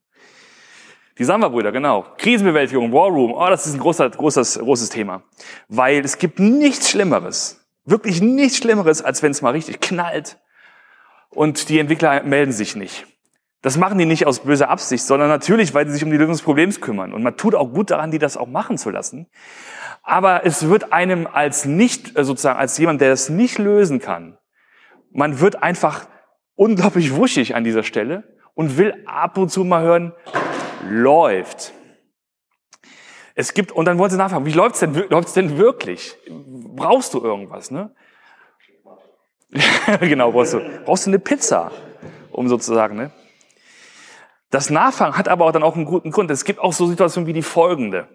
Die 1.17 1.24
Samba-Brüder, 1.24 1.72
genau. 1.72 2.05
Krisenbewältigung, 2.17 2.91
War 2.91 3.10
Room, 3.10 3.34
oh, 3.34 3.48
das 3.48 3.65
ist 3.65 3.74
ein 3.74 3.79
großer, 3.79 4.10
großes, 4.10 4.60
großes 4.60 4.89
Thema. 4.89 5.24
Weil 5.69 6.03
es 6.03 6.17
gibt 6.17 6.39
nichts 6.39 6.89
Schlimmeres, 6.89 7.65
wirklich 7.86 8.22
nichts 8.22 8.57
Schlimmeres, 8.57 9.01
als 9.01 9.24
wenn 9.24 9.31
es 9.31 9.41
mal 9.41 9.51
richtig 9.51 9.79
knallt 9.79 10.38
und 11.29 11.69
die 11.69 11.79
Entwickler 11.79 12.24
melden 12.24 12.51
sich 12.51 12.75
nicht. 12.75 13.05
Das 13.62 13.77
machen 13.77 13.98
die 13.98 14.05
nicht 14.05 14.27
aus 14.27 14.41
böser 14.41 14.69
Absicht, 14.69 15.03
sondern 15.03 15.29
natürlich, 15.29 15.74
weil 15.74 15.88
sie 15.88 15.93
sich 15.93 16.03
um 16.03 16.12
die 16.12 16.17
Lösung 16.17 16.34
des 16.34 16.43
Problems 16.43 16.81
kümmern. 16.81 17.13
Und 17.13 17.24
man 17.24 17.36
tut 17.36 17.55
auch 17.55 17.74
gut 17.74 17.89
daran, 17.89 18.12
die 18.12 18.19
das 18.19 18.38
auch 18.38 18.48
machen 18.48 18.77
zu 18.77 18.91
lassen. 18.91 19.27
Aber 20.03 20.45
es 20.45 20.69
wird 20.69 20.93
einem 20.93 21.27
als 21.31 21.65
nicht, 21.65 22.15
äh, 22.17 22.24
sozusagen, 22.24 22.60
als 22.60 22.77
jemand, 22.77 23.01
der 23.01 23.10
das 23.10 23.29
nicht 23.29 23.57
lösen 23.57 24.00
kann, 24.00 24.38
man 25.12 25.39
wird 25.39 25.63
einfach 25.63 26.07
unglaublich 26.53 27.15
wuschig 27.15 27.55
an 27.55 27.63
dieser 27.63 27.84
Stelle 27.84 28.36
und 28.53 28.77
will 28.77 28.93
ab 29.07 29.38
und 29.38 29.50
zu 29.50 29.63
mal 29.63 29.81
hören, 29.81 30.13
läuft. 30.89 31.73
Es 33.33 33.53
gibt, 33.53 33.71
und 33.73 33.85
dann 33.85 33.97
wollen 33.97 34.09
sie 34.09 34.17
nachfragen, 34.17 34.45
wie 34.45 34.53
läuft's 34.53 34.79
denn, 34.79 34.93
läuft's 35.09 35.33
denn 35.33 35.57
wirklich? 35.57 36.15
Brauchst 36.29 37.13
du 37.13 37.21
irgendwas, 37.21 37.69
ne? 37.69 37.93
genau, 39.99 40.31
brauchst 40.31 40.53
du, 40.53 40.61
brauchst 40.85 41.05
du 41.05 41.09
eine 41.09 41.19
Pizza, 41.19 41.71
um 42.31 42.47
sozusagen, 42.47 42.95
ne? 42.95 43.11
Das 44.51 44.69
Nachfragen 44.69 45.17
hat 45.17 45.27
aber 45.27 45.45
auch 45.45 45.51
dann 45.51 45.63
auch 45.63 45.75
einen 45.75 45.85
guten 45.85 46.11
Grund. 46.11 46.31
Es 46.31 46.45
gibt 46.45 46.59
auch 46.59 46.71
so 46.71 46.87
Situationen 46.87 47.27
wie 47.27 47.33
die 47.33 47.41
folgende. 47.41 48.07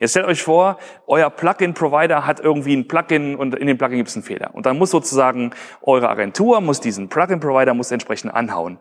Jetzt 0.00 0.12
stellt 0.12 0.26
euch 0.26 0.42
vor, 0.42 0.78
euer 1.06 1.28
Plugin-Provider 1.28 2.26
hat 2.26 2.40
irgendwie 2.40 2.74
ein 2.74 2.88
Plugin 2.88 3.36
und 3.36 3.54
in 3.54 3.66
dem 3.66 3.76
Plugin 3.76 3.98
gibt 3.98 4.08
es 4.08 4.16
einen 4.16 4.24
Fehler. 4.24 4.50
Und 4.54 4.64
dann 4.64 4.78
muss 4.78 4.90
sozusagen 4.90 5.52
eure 5.82 6.08
Agentur, 6.08 6.60
muss 6.62 6.80
diesen 6.80 7.08
Plugin-Provider, 7.08 7.74
muss 7.74 7.90
entsprechend 7.90 8.32
anhauen. 8.32 8.78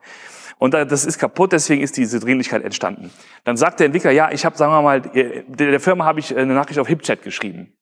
Und 0.59 0.73
das 0.73 1.05
ist 1.05 1.17
kaputt, 1.17 1.53
deswegen 1.53 1.81
ist 1.81 1.95
diese 1.95 2.19
Dringlichkeit 2.19 2.63
entstanden. 2.63 3.11
Dann 3.45 3.55
sagt 3.55 3.79
der 3.79 3.85
Entwickler, 3.85 4.11
ja, 4.11 4.29
ich 4.29 4.43
habe, 4.43 4.57
sagen 4.57 4.73
wir 4.73 4.81
mal, 4.81 4.99
der 5.01 5.79
Firma 5.79 6.03
habe 6.03 6.19
ich 6.19 6.35
eine 6.35 6.53
Nachricht 6.53 6.79
auf 6.79 6.87
HipChat 6.87 7.23
geschrieben. 7.23 7.77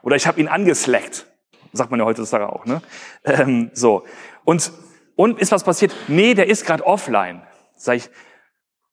Oder 0.00 0.16
ich 0.16 0.26
habe 0.26 0.40
ihn 0.40 0.48
angeslackt. 0.48 1.26
Sagt 1.72 1.90
man 1.90 2.00
ja 2.00 2.06
heutzutage 2.06 2.48
auch. 2.48 2.64
Ne? 2.64 2.80
Ähm, 3.24 3.70
so. 3.74 4.04
Und, 4.44 4.72
und 5.14 5.38
ist 5.38 5.52
was 5.52 5.62
passiert? 5.62 5.94
Nee, 6.08 6.32
der 6.32 6.48
ist 6.48 6.64
gerade 6.64 6.86
offline. 6.86 7.42
Sag 7.76 7.96
ich, 7.96 8.08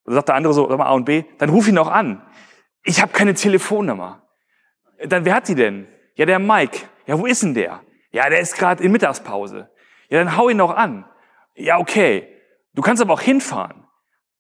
sagt 0.04 0.28
der 0.28 0.36
andere 0.36 0.54
so, 0.54 0.68
sag 0.68 0.78
mal 0.78 0.88
A 0.88 0.92
und 0.92 1.06
B, 1.06 1.24
dann 1.38 1.50
ruf 1.50 1.70
ihn 1.70 1.78
auch 1.78 1.90
an. 1.90 2.22
Ich 2.84 3.02
habe 3.02 3.14
keine 3.14 3.34
Telefonnummer. 3.34 4.28
Dann, 5.08 5.24
wer 5.24 5.36
hat 5.36 5.48
die 5.48 5.56
denn? 5.56 5.88
Ja, 6.16 6.26
der 6.26 6.40
Mike. 6.40 6.80
Ja, 7.06 7.18
wo 7.18 7.26
ist 7.26 7.42
denn 7.42 7.54
der? 7.54 7.82
Ja, 8.12 8.30
der 8.30 8.42
ist 8.42 8.58
gerade 8.58 8.84
in 8.84 8.92
Mittagspause. 8.92 9.70
Ja, 10.10 10.20
dann 10.20 10.36
hau 10.36 10.50
ihn 10.50 10.58
noch 10.58 10.76
an. 10.76 11.06
Ja, 11.56 11.78
okay. 11.78 12.34
Du 12.78 12.84
kannst 12.84 13.02
aber 13.02 13.16
auch 13.16 13.22
hinfahren. 13.22 13.88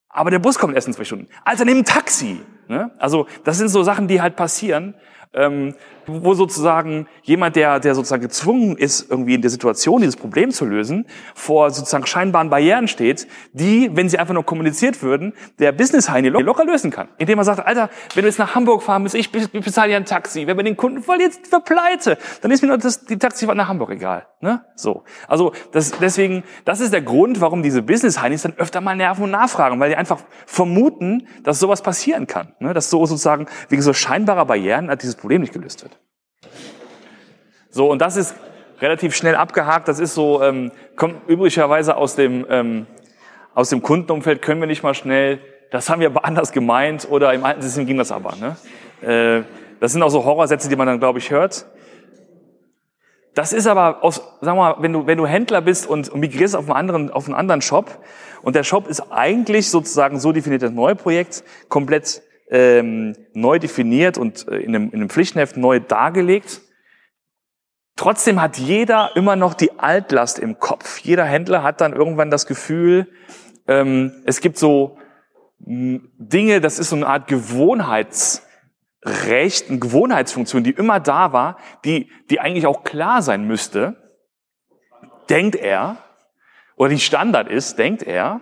Aber 0.09 0.29
der 0.29 0.37
Bus 0.37 0.59
kommt 0.59 0.75
erst 0.75 0.85
in 0.85 0.93
zwei 0.93 1.05
Stunden. 1.05 1.27
Alter, 1.43 1.65
nimm 1.65 1.79
ein 1.79 1.85
Taxi. 1.85 2.39
Ne? 2.67 2.91
Also 2.97 3.27
das 3.43 3.57
sind 3.57 3.69
so 3.69 3.83
Sachen, 3.83 4.07
die 4.07 4.21
halt 4.21 4.35
passieren, 4.35 4.95
ähm, 5.33 5.73
wo 6.07 6.33
sozusagen 6.33 7.07
jemand, 7.23 7.55
der, 7.55 7.79
der 7.79 7.93
sozusagen 7.93 8.21
gezwungen 8.21 8.77
ist, 8.77 9.09
irgendwie 9.11 9.35
in 9.35 9.41
der 9.41 9.51
Situation 9.51 10.01
dieses 10.01 10.15
Problem 10.15 10.51
zu 10.51 10.65
lösen, 10.65 11.05
vor 11.35 11.69
sozusagen 11.69 12.05
scheinbaren 12.05 12.49
Barrieren 12.49 12.87
steht, 12.87 13.27
die, 13.51 13.91
wenn 13.93 14.07
sie 14.07 14.17
einfach 14.17 14.33
nur 14.33 14.45
kommuniziert 14.45 15.03
würden, 15.03 15.33
der 15.59 15.73
Business 15.73 16.09
Heini 16.09 16.29
locker 16.29 16.65
lösen 16.65 16.91
kann. 16.91 17.09
Indem 17.17 17.39
er 17.39 17.43
sagt, 17.43 17.65
Alter, 17.65 17.89
wenn 18.15 18.23
du 18.23 18.29
jetzt 18.29 18.39
nach 18.39 18.55
Hamburg 18.55 18.83
fahren 18.83 19.03
musst, 19.03 19.15
ich 19.15 19.31
bezahle 19.31 19.89
dir 19.89 19.97
ein 19.97 20.05
Taxi. 20.05 20.47
Wenn 20.47 20.57
wir 20.57 20.63
den 20.63 20.77
Kunden 20.77 21.03
jetzt 21.19 21.47
verpleite, 21.47 22.17
dann 22.41 22.51
ist 22.51 22.61
mir 22.61 22.69
nur 22.69 22.77
das, 22.77 23.05
die 23.05 23.17
Taxifahrt 23.17 23.57
nach 23.57 23.67
Hamburg 23.67 23.91
egal. 23.91 24.27
Ne? 24.39 24.63
So. 24.75 25.03
Also 25.27 25.51
das, 25.71 25.91
deswegen, 25.99 26.43
das 26.63 26.79
ist 26.79 26.93
der 26.93 27.01
Grund, 27.01 27.41
warum 27.41 27.63
diese 27.63 27.81
Business 27.81 28.21
Heinis 28.21 28.43
dann 28.43 28.53
öfter 28.57 28.81
mal 28.81 28.95
nerven 28.95 29.23
und 29.23 29.31
nachfragen, 29.31 29.79
weil 29.79 29.89
die 29.89 29.95
einfach 29.95 30.19
vermuten, 30.45 31.27
dass 31.43 31.59
sowas 31.59 31.81
passieren 31.81 32.27
kann. 32.27 32.53
Ne? 32.59 32.73
Dass 32.73 32.89
so 32.89 33.05
sozusagen 33.05 33.47
wegen 33.69 33.81
so 33.81 33.93
scheinbarer 33.93 34.45
Barrieren 34.45 34.91
dieses 35.01 35.15
Problem 35.15 35.41
nicht 35.41 35.53
gelöst 35.53 35.83
wird. 35.83 35.99
So, 37.69 37.91
und 37.91 37.99
das 37.99 38.15
ist 38.17 38.35
relativ 38.79 39.15
schnell 39.15 39.35
abgehakt. 39.35 39.87
Das 39.87 39.99
ist 39.99 40.13
so, 40.13 40.41
ähm, 40.43 40.71
kommt 40.95 41.27
üblicherweise 41.29 41.95
aus 41.95 42.15
dem, 42.15 42.45
ähm, 42.49 42.87
aus 43.53 43.69
dem 43.69 43.81
Kundenumfeld, 43.81 44.41
können 44.41 44.59
wir 44.59 44.67
nicht 44.67 44.83
mal 44.83 44.93
schnell, 44.93 45.39
das 45.71 45.89
haben 45.89 45.99
wir 45.99 46.07
aber 46.07 46.25
anders 46.25 46.51
gemeint 46.51 47.07
oder 47.09 47.33
im 47.33 47.43
alten 47.43 47.61
System 47.61 47.85
ging 47.85 47.97
das 47.97 48.11
aber. 48.11 48.33
Ne? 48.35 48.55
Äh, 49.01 49.43
das 49.79 49.91
sind 49.91 50.01
auch 50.01 50.09
so 50.09 50.25
Horrorsätze, 50.25 50.69
die 50.69 50.75
man 50.75 50.87
dann, 50.87 50.99
glaube 50.99 51.19
ich, 51.19 51.31
hört. 51.31 51.67
Das 53.33 53.53
ist 53.53 53.67
aber 53.67 54.03
aus, 54.03 54.21
wir 54.41 54.55
mal, 54.55 54.77
wenn 54.79 54.93
du, 54.93 55.05
wenn 55.05 55.17
du 55.17 55.27
Händler 55.27 55.61
bist 55.61 55.87
und, 55.87 56.09
und 56.09 56.19
migrierst 56.19 56.55
auf 56.55 56.65
einen 56.69 56.75
anderen, 56.75 57.11
auf 57.11 57.25
einen 57.25 57.35
anderen 57.35 57.61
Shop 57.61 57.99
und 58.41 58.55
der 58.55 58.63
Shop 58.63 58.87
ist 58.87 59.11
eigentlich 59.11 59.69
sozusagen 59.69 60.19
so 60.19 60.31
definiert, 60.31 60.63
das 60.63 60.71
neue 60.71 60.95
Projekt 60.95 61.43
komplett 61.69 62.23
ähm, 62.49 63.15
neu 63.33 63.59
definiert 63.59 64.17
und 64.17 64.47
äh, 64.47 64.57
in, 64.57 64.75
einem, 64.75 64.89
in 64.89 64.95
einem 64.95 65.09
Pflichtenheft 65.09 65.57
neu 65.57 65.79
dargelegt. 65.79 66.61
Trotzdem 67.95 68.41
hat 68.41 68.57
jeder 68.57 69.15
immer 69.15 69.35
noch 69.35 69.53
die 69.53 69.79
Altlast 69.79 70.39
im 70.39 70.59
Kopf. 70.59 70.99
Jeder 70.99 71.25
Händler 71.25 71.63
hat 71.63 71.81
dann 71.81 71.93
irgendwann 71.93 72.29
das 72.29 72.45
Gefühl, 72.45 73.07
ähm, 73.67 74.21
es 74.25 74.39
gibt 74.39 74.57
so 74.57 74.97
Dinge, 75.59 76.61
das 76.61 76.79
ist 76.79 76.91
so 76.91 76.95
eine 76.95 77.07
Art 77.07 77.27
Gewohnheitsrecht, 77.27 79.69
eine 79.69 79.79
Gewohnheitsfunktion, 79.79 80.63
die 80.63 80.71
immer 80.71 80.99
da 80.99 81.33
war, 81.33 81.57
die, 81.83 82.11
die 82.29 82.39
eigentlich 82.39 82.67
auch 82.67 82.83
klar 82.83 83.23
sein 83.23 83.47
müsste, 83.47 83.95
denkt 85.29 85.55
er, 85.55 85.97
oder 86.75 86.89
die 86.89 86.99
Standard 86.99 87.49
ist, 87.49 87.79
denkt 87.79 88.03
er, 88.03 88.41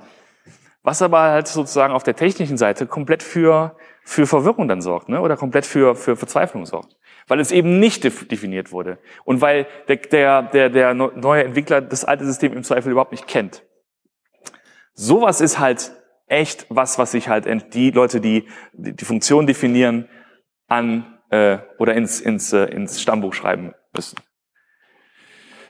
was 0.86 1.02
aber 1.02 1.22
halt 1.22 1.48
sozusagen 1.48 1.94
auf 1.94 2.04
der 2.04 2.16
technischen 2.16 2.58
Seite 2.58 2.86
komplett 2.88 3.24
für 3.24 3.76
für 4.08 4.28
Verwirrung 4.28 4.68
dann 4.68 4.82
sorgt, 4.82 5.10
ne? 5.10 5.20
oder 5.20 5.36
komplett 5.36 5.66
für, 5.66 5.96
für 5.96 6.16
Verzweiflung 6.16 6.66
sorgt. 6.68 6.96
Weil 7.28 7.40
es 7.40 7.52
eben 7.52 7.80
nicht 7.80 8.04
definiert 8.04 8.72
wurde. 8.72 9.00
Und 9.24 9.42
weil 9.42 9.66
der, 9.88 9.98
der, 9.98 10.44
der, 10.44 10.70
der 10.70 10.94
neue 10.94 11.44
Entwickler 11.44 11.82
das 11.82 12.06
alte 12.06 12.24
System 12.24 12.54
im 12.54 12.64
Zweifel 12.64 12.92
überhaupt 12.92 13.12
nicht 13.12 13.28
kennt. 13.28 13.64
Sowas 14.94 15.42
ist 15.42 15.58
halt 15.58 15.92
echt 16.28 16.68
was, 16.70 17.00
was 17.00 17.12
sich 17.12 17.30
halt 17.30 17.48
die 17.74 17.90
Leute, 17.90 18.22
die 18.22 18.48
die 18.74 19.06
Funktion 19.06 19.48
definieren, 19.48 20.08
an 20.68 21.20
äh, 21.32 21.58
oder 21.80 21.96
ins, 21.96 22.22
ins, 22.22 22.54
äh, 22.54 22.66
ins 22.66 23.02
Stammbuch 23.02 23.34
schreiben 23.34 23.74
müssen. 23.94 24.20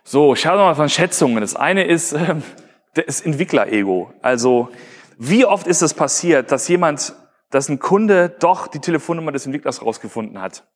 So, 0.03 0.35
schauen 0.35 0.57
wir 0.57 0.65
mal 0.65 0.75
von 0.75 0.89
Schätzungen. 0.89 1.39
Das 1.39 1.55
eine 1.55 1.85
ist 1.85 2.13
äh, 2.13 2.35
das 2.93 3.21
Entwickler-Ego. 3.21 4.13
Also, 4.21 4.69
wie 5.17 5.45
oft 5.45 5.67
ist 5.67 5.81
es 5.81 5.93
passiert, 5.93 6.51
dass 6.51 6.67
jemand 6.67 7.13
dass 7.55 7.69
ein 7.69 7.79
Kunde 7.79 8.29
doch 8.39 8.67
die 8.67 8.79
Telefonnummer 8.79 9.31
des 9.31 9.45
Entwicklers 9.45 9.81
rausgefunden 9.81 10.41
hat 10.41 10.67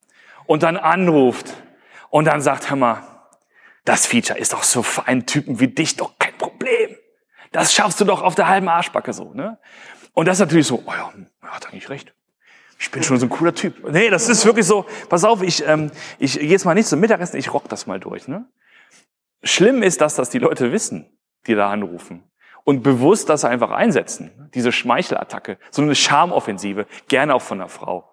und 0.46 0.64
dann 0.64 0.78
anruft 0.78 1.54
und 2.10 2.26
dann 2.26 2.42
sagt, 2.42 2.70
hör 2.70 2.78
mal, 2.78 3.04
das 3.86 4.06
Feature 4.06 4.40
ist 4.40 4.54
doch 4.54 4.64
so 4.64 4.82
für 4.84 5.08
einen 5.08 5.26
Typen 5.26 5.60
wie 5.60 5.68
dich 5.68 5.98
doch 5.98 6.18
kein 6.18 6.38
Problem. 6.38 6.96
Das 7.52 7.74
schaffst 7.74 8.00
du 8.00 8.06
doch 8.06 8.22
auf 8.22 8.36
der 8.36 8.48
halben 8.48 8.70
Arschbacke 8.70 9.14
so, 9.14 9.34
ne? 9.34 9.58
Und 10.14 10.28
das 10.28 10.38
ist 10.38 10.40
natürlich 10.40 10.68
so, 10.68 10.84
oh 10.86 10.92
ja, 10.92 11.12
er 11.42 11.50
hat 11.50 11.68
eigentlich 11.68 11.90
recht. 11.90 12.14
Ich 12.80 12.92
bin 12.92 13.04
schon 13.04 13.18
so 13.20 13.26
ein 13.26 13.30
cooler 13.30 13.54
Typ. 13.54 13.92
Nee, 13.92 14.10
das 14.10 14.30
ist 14.30 14.46
wirklich 14.46 14.66
so, 14.66 14.86
pass 15.10 15.24
auf, 15.24 15.42
ich, 15.42 15.66
ähm, 15.68 15.92
ich 16.18 16.40
gehe 16.40 16.50
jetzt 16.50 16.66
mal 16.66 16.76
nicht 16.76 16.88
zum 16.88 17.00
Mittagessen, 17.00 17.38
ich 17.38 17.54
rock 17.54 17.68
das 17.68 17.88
mal 17.88 18.00
durch, 18.00 18.28
ne? 18.28 18.48
Schlimm 19.44 19.84
ist, 19.84 20.02
dass 20.02 20.16
das 20.16 20.30
die 20.30 20.40
Leute 20.40 20.72
wissen, 20.72 21.10
die 21.48 21.56
da 21.56 21.70
anrufen 21.70 22.29
und 22.70 22.84
bewusst 22.84 23.30
das 23.30 23.46
einfach 23.46 23.72
einsetzen. 23.72 24.30
Diese 24.54 24.72
Schmeichelattacke, 24.72 25.58
so 25.72 25.82
eine 25.82 25.96
Charmoffensive, 25.96 26.86
gerne 27.08 27.34
auch 27.34 27.42
von 27.42 27.60
einer 27.60 27.68
Frau. 27.68 28.08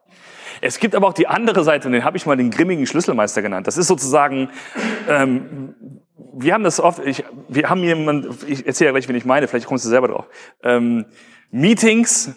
Es 0.63 0.81
gibt 0.81 0.95
aber 0.95 1.09
auch 1.09 1.13
die 1.13 1.27
andere 1.27 1.63
Seite, 1.63 1.89
und 1.89 1.93
den 1.93 2.05
habe 2.05 2.17
ich 2.17 2.25
mal 2.25 2.39
den 2.39 2.51
grimmigen 2.51 2.87
Schlüsselmeister 2.87 3.43
genannt. 3.43 3.67
Das 3.67 3.77
ist 3.77 3.87
sozusagen, 3.87 4.49
ähm, 5.11 5.75
wir 6.33 6.55
haben 6.55 6.65
das 6.65 6.81
oft, 6.81 7.05
ich, 7.05 7.23
wir 7.51 7.69
haben 7.69 7.83
jemanden, 7.83 8.35
ich 8.47 8.67
erzähle 8.67 8.89
ja 8.89 8.93
gleich, 8.93 9.07
wen 9.11 9.17
ich 9.17 9.27
meine, 9.27 9.47
vielleicht 9.47 9.67
kommst 9.67 9.85
du 9.85 9.91
selber 9.91 10.09
drauf. 10.09 10.27
Ähm, 10.63 11.05
Meetings, 11.51 12.35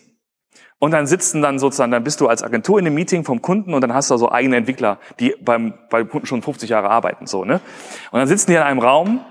und 0.78 0.92
dann 0.92 1.08
sitzen 1.08 1.42
dann 1.42 1.58
sozusagen, 1.58 1.94
dann 1.94 2.04
bist 2.04 2.20
du 2.20 2.28
als 2.28 2.44
Agentur 2.44 2.80
in 2.80 2.86
einem 2.86 2.96
Meeting 2.96 3.24
vom 3.24 3.42
Kunden 3.42 3.74
und 3.74 3.80
dann 3.80 3.94
hast 3.94 4.12
du 4.12 4.18
so 4.18 4.30
eigene 4.30 4.58
Entwickler, 4.58 5.00
die 5.22 5.36
beim, 5.40 5.74
beim 5.90 6.10
Kunden 6.10 6.28
schon 6.28 6.42
50 6.42 6.70
Jahre 6.70 6.90
arbeiten, 6.90 7.28
so, 7.28 7.46
ne? 7.46 7.62
Und 8.12 8.20
dann 8.20 8.28
sitzen 8.28 8.52
die 8.52 8.58
in 8.58 8.64
einem 8.64 8.80
Raum 8.80 9.22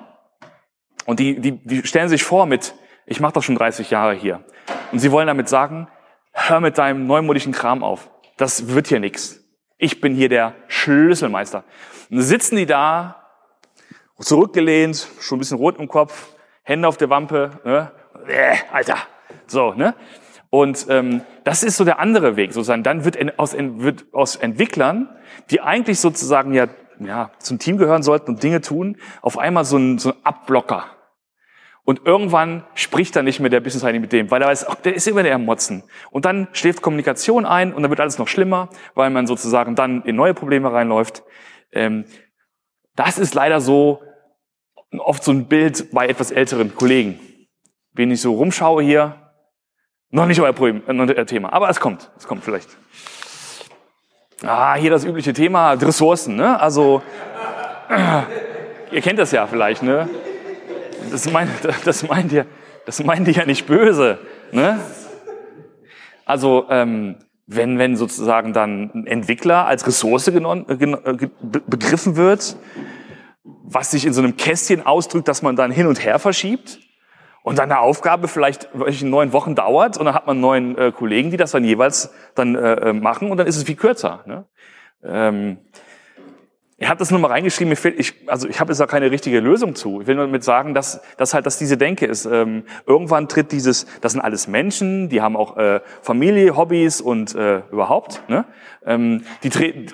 und 1.09 1.21
die, 1.21 1.41
die, 1.41 1.53
die 1.53 1.87
stellen 1.87 2.11
sich 2.11 2.23
vor 2.23 2.45
mit, 2.45 2.75
ich 3.07 3.19
mache 3.19 3.33
das 3.33 3.45
schon 3.47 3.55
30 3.55 3.91
Jahre 3.91 4.13
hier. 4.13 4.45
Und 4.93 4.99
sie 4.99 5.11
wollen 5.11 5.27
damit 5.27 5.49
sagen, 5.49 5.89
hör 6.33 6.61
mit 6.61 6.77
deinem 6.77 7.07
neumodischen 7.07 7.53
Kram 7.53 7.83
auf. 7.83 8.11
Das 8.37 8.75
wird 8.75 8.89
hier 8.89 9.01
nix. 9.01 9.43
Ich 9.79 10.03
bin 10.03 10.15
hier 10.15 10.29
der 10.29 10.55
Schlüsselmeister. 10.67 11.65
Und 12.11 12.21
sitzen 12.21 12.57
die 12.57 12.67
da, 12.67 13.25
zurückgelehnt, 14.21 15.09
schon 15.19 15.37
ein 15.37 15.39
bisschen 15.39 15.57
rot 15.57 15.79
im 15.79 15.89
Kopf, 15.89 16.29
Hände 16.63 16.87
auf 16.87 16.99
der 16.99 17.09
Wampe, 17.09 17.53
ne? 17.65 17.91
Äh, 18.27 18.57
Alter, 18.71 18.99
so, 19.47 19.73
ne? 19.73 19.95
Und 20.51 20.89
ähm, 20.91 21.23
das 21.43 21.63
ist 21.63 21.79
so 21.79 21.87
der 21.87 22.01
andere 22.01 22.37
Weg, 22.37 22.53
sozusagen. 22.53 22.83
Dann 22.83 23.07
wird 23.07 23.39
aus, 23.39 23.55
wird 23.57 24.05
aus 24.13 24.37
Entwicklern, 24.37 25.09
die 25.49 25.63
eigentlich 25.63 26.01
sozusagen 26.01 26.53
ja, 26.53 26.67
ja 26.99 27.31
zum 27.39 27.59
Team 27.59 27.79
gehören 27.79 28.03
sollten 28.03 28.33
und 28.33 28.43
Dinge 28.43 28.61
tun, 28.61 28.99
auf 29.23 29.39
einmal 29.39 29.65
so 29.65 29.79
ein, 29.79 29.97
so 29.97 30.11
ein 30.11 30.17
Abblocker 30.23 30.85
Und 31.89 32.05
irgendwann 32.05 32.65
spricht 32.75 33.17
dann 33.17 33.25
nicht 33.25 33.41
mehr 33.41 33.49
der 33.49 33.61
Business 33.61 33.83
Heini 33.83 33.99
mit 33.99 34.13
dem, 34.13 34.31
weil 34.31 34.43
er 34.43 34.49
weiß, 34.49 34.69
ach, 34.69 34.75
der 34.75 34.95
ist 34.95 35.09
immer 35.09 35.23
der 35.23 35.35
am 35.35 35.47
Motzen. 35.47 35.85
Und 36.11 36.27
dann 36.27 36.49
schläft 36.53 36.83
Kommunikation 36.83 37.47
ein 37.47 37.73
und 37.73 37.81
dann 37.81 37.89
wird 37.91 37.99
alles 37.99 38.19
noch 38.19 38.29
schlimmer, 38.29 38.69
weil 38.95 39.09
man 39.09 39.27
sozusagen 39.27 39.75
dann 39.75 40.03
in 40.03 40.15
neue 40.15 40.35
Probleme 40.35 40.71
reinläuft. 40.71 41.23
Ähm, 41.73 42.05
das 42.95 43.19
ist 43.19 43.35
leider 43.35 43.63
so 43.63 44.03
oft 44.99 45.25
so 45.25 45.33
ein 45.33 45.47
Bild 45.47 45.91
bei 45.91 46.07
etwas 46.09 46.31
älteren 46.31 46.75
Kollegen. 46.75 47.21
Wenn 47.95 48.11
ich 48.11 48.21
so 48.21 48.35
rumschaue 48.35 48.83
hier, 48.83 49.33
noch 50.11 50.27
nicht 50.27 50.43
euer, 50.43 50.55
äh, 50.61 51.25
Thema, 51.25 51.55
aber 51.55 51.71
es 51.71 51.81
kommt, 51.81 52.11
es 52.19 52.29
kommt 52.29 52.45
vielleicht. 52.45 52.69
Ah, 54.43 54.75
hier 54.75 54.91
das 54.91 55.07
übliche 55.07 55.33
Thema, 55.33 55.73
Ressourcen, 55.73 56.37
ne? 56.37 56.61
Also, 56.61 57.01
äh, 57.89 58.25
ihr 58.95 59.01
kennt 59.01 59.19
das 59.19 59.33
ja 59.33 59.47
vielleicht, 59.47 59.83
ne? 59.83 60.07
Das 61.11 61.31
meint, 61.31 61.51
das 61.85 62.07
meint 62.07 62.33
ihr, 62.33 62.47
das 62.87 63.03
meint 63.05 63.29
ihr 63.29 63.35
ja 63.35 63.47
nicht 63.47 63.67
böse. 63.67 64.19
Ne? 64.53 64.81
Also 66.25 66.67
ähm, 66.71 67.17
wenn, 67.47 67.79
wenn 67.79 67.97
sozusagen 67.97 68.53
dann 68.53 68.91
ein 68.95 69.07
Entwickler 69.07 69.67
als 69.67 69.87
Ressource 69.87 70.27
genon, 70.27 70.67
äh, 70.69 70.75
äh 70.75 71.29
begriffen 71.67 72.17
wird, 72.17 72.57
was 73.43 73.91
sich 73.91 74.05
in 74.05 74.13
so 74.13 74.23
einem 74.23 74.37
Kästchen 74.37 74.85
ausdrückt, 74.85 75.29
dass 75.29 75.43
man 75.43 75.57
dann 75.57 75.71
hin 75.71 75.87
und 75.87 76.05
her 76.05 76.19
verschiebt 76.19 76.79
und 77.43 77.59
dann 77.59 77.71
eine 77.71 77.81
Aufgabe 77.81 78.29
vielleicht 78.29 78.69
in 79.01 79.11
neun 79.11 79.33
Wochen 79.33 79.55
dauert 79.55 79.97
und 79.97 80.05
dann 80.05 80.15
hat 80.15 80.27
man 80.27 80.41
neun 80.41 80.77
äh, 80.77 80.93
Kollegen, 80.93 81.31
die 81.31 81.37
das 81.39 81.53
dann 81.53 81.65
jeweils 81.65 82.13
dann 82.35 82.55
äh, 82.55 82.91
äh 82.91 82.93
machen 82.93 83.31
und 83.31 83.39
dann 83.39 83.47
ist 83.47 83.57
es 83.57 83.63
viel 83.63 83.77
kürzer. 83.77 84.23
Ne? 84.27 84.45
Ähm, 85.03 85.59
ich 86.81 86.89
habe 86.89 86.99
das 86.99 87.11
nur 87.11 87.19
mal 87.19 87.27
reingeschrieben, 87.27 87.75
fehlt, 87.75 87.99
ich, 87.99 88.15
also 88.29 88.49
ich 88.49 88.61
habe 88.61 88.71
jetzt 88.71 88.79
da 88.79 88.87
keine 88.87 89.11
richtige 89.11 89.41
Lösung 89.41 89.75
zu. 89.75 90.01
Ich 90.01 90.07
will 90.07 90.15
nur 90.15 90.27
damit 90.27 90.45
sagen, 90.45 90.75
dass, 90.75 91.01
dass 91.17 91.35
halt, 91.35 91.45
dass 91.45 91.59
diese 91.59 91.77
Denke 91.77 92.07
ist. 92.07 92.25
Ähm, 92.25 92.63
irgendwann 92.87 93.29
tritt 93.29 93.51
dieses, 93.51 93.87
das 94.01 94.13
sind 94.13 94.21
alles 94.21 94.47
Menschen, 94.47 95.09
die 95.09 95.21
haben 95.21 95.37
auch 95.37 95.57
äh, 95.57 95.81
Familie, 96.03 96.57
Hobbys 96.57 97.01
und 97.01 97.35
äh, 97.35 97.63
überhaupt. 97.73 98.23
Ne? 98.29 98.45
Ähm, 98.87 99.25
die 99.43 99.51
treten, 99.51 99.87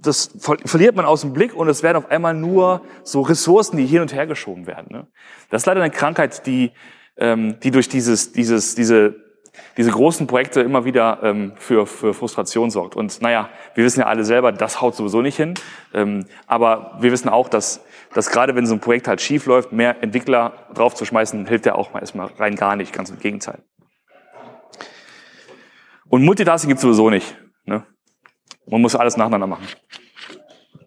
das 0.00 0.30
verliert 0.38 0.94
man 0.94 1.04
aus 1.04 1.22
dem 1.22 1.32
Blick 1.32 1.52
und 1.52 1.68
es 1.68 1.82
werden 1.82 1.96
auf 1.96 2.12
einmal 2.12 2.34
nur 2.34 2.82
so 3.02 3.22
Ressourcen, 3.22 3.76
die 3.76 3.86
hin 3.86 4.02
und 4.02 4.14
her 4.14 4.28
geschoben 4.28 4.68
werden. 4.68 4.86
Ne? 4.88 5.08
Das 5.50 5.62
ist 5.62 5.66
leider 5.66 5.82
eine 5.82 5.92
Krankheit, 5.92 6.46
die, 6.46 6.70
ähm, 7.16 7.58
die 7.60 7.72
durch 7.72 7.88
dieses, 7.88 8.32
dieses, 8.32 8.76
diese 8.76 9.16
diese 9.76 9.90
großen 9.90 10.26
Projekte 10.26 10.60
immer 10.60 10.84
wieder 10.84 11.20
ähm, 11.22 11.52
für, 11.56 11.86
für 11.86 12.14
Frustration 12.14 12.70
sorgt. 12.70 12.94
Und 12.94 13.20
naja, 13.22 13.48
wir 13.74 13.84
wissen 13.84 14.00
ja 14.00 14.06
alle 14.06 14.24
selber, 14.24 14.52
das 14.52 14.80
haut 14.80 14.94
sowieso 14.94 15.22
nicht 15.22 15.36
hin. 15.36 15.54
Ähm, 15.94 16.26
aber 16.46 16.98
wir 17.00 17.10
wissen 17.12 17.28
auch, 17.28 17.48
dass, 17.48 17.84
dass 18.14 18.30
gerade 18.30 18.54
wenn 18.54 18.66
so 18.66 18.74
ein 18.74 18.80
Projekt 18.80 19.08
halt 19.08 19.20
schief 19.20 19.46
läuft, 19.46 19.72
mehr 19.72 20.02
Entwickler 20.02 20.66
draufzuschmeißen, 20.74 21.46
hilft 21.46 21.66
ja 21.66 21.74
auch 21.74 21.92
mal 21.92 22.00
erstmal 22.00 22.26
rein 22.38 22.54
gar 22.56 22.76
nicht, 22.76 22.92
ganz 22.92 23.10
im 23.10 23.18
Gegenteil. 23.18 23.62
Und 26.08 26.24
Multitasking 26.24 26.68
gibt's 26.68 26.82
sowieso 26.82 27.08
nicht. 27.08 27.34
Ne? 27.64 27.86
Man 28.66 28.82
muss 28.82 28.94
alles 28.94 29.16
nacheinander 29.16 29.46
machen. 29.46 29.66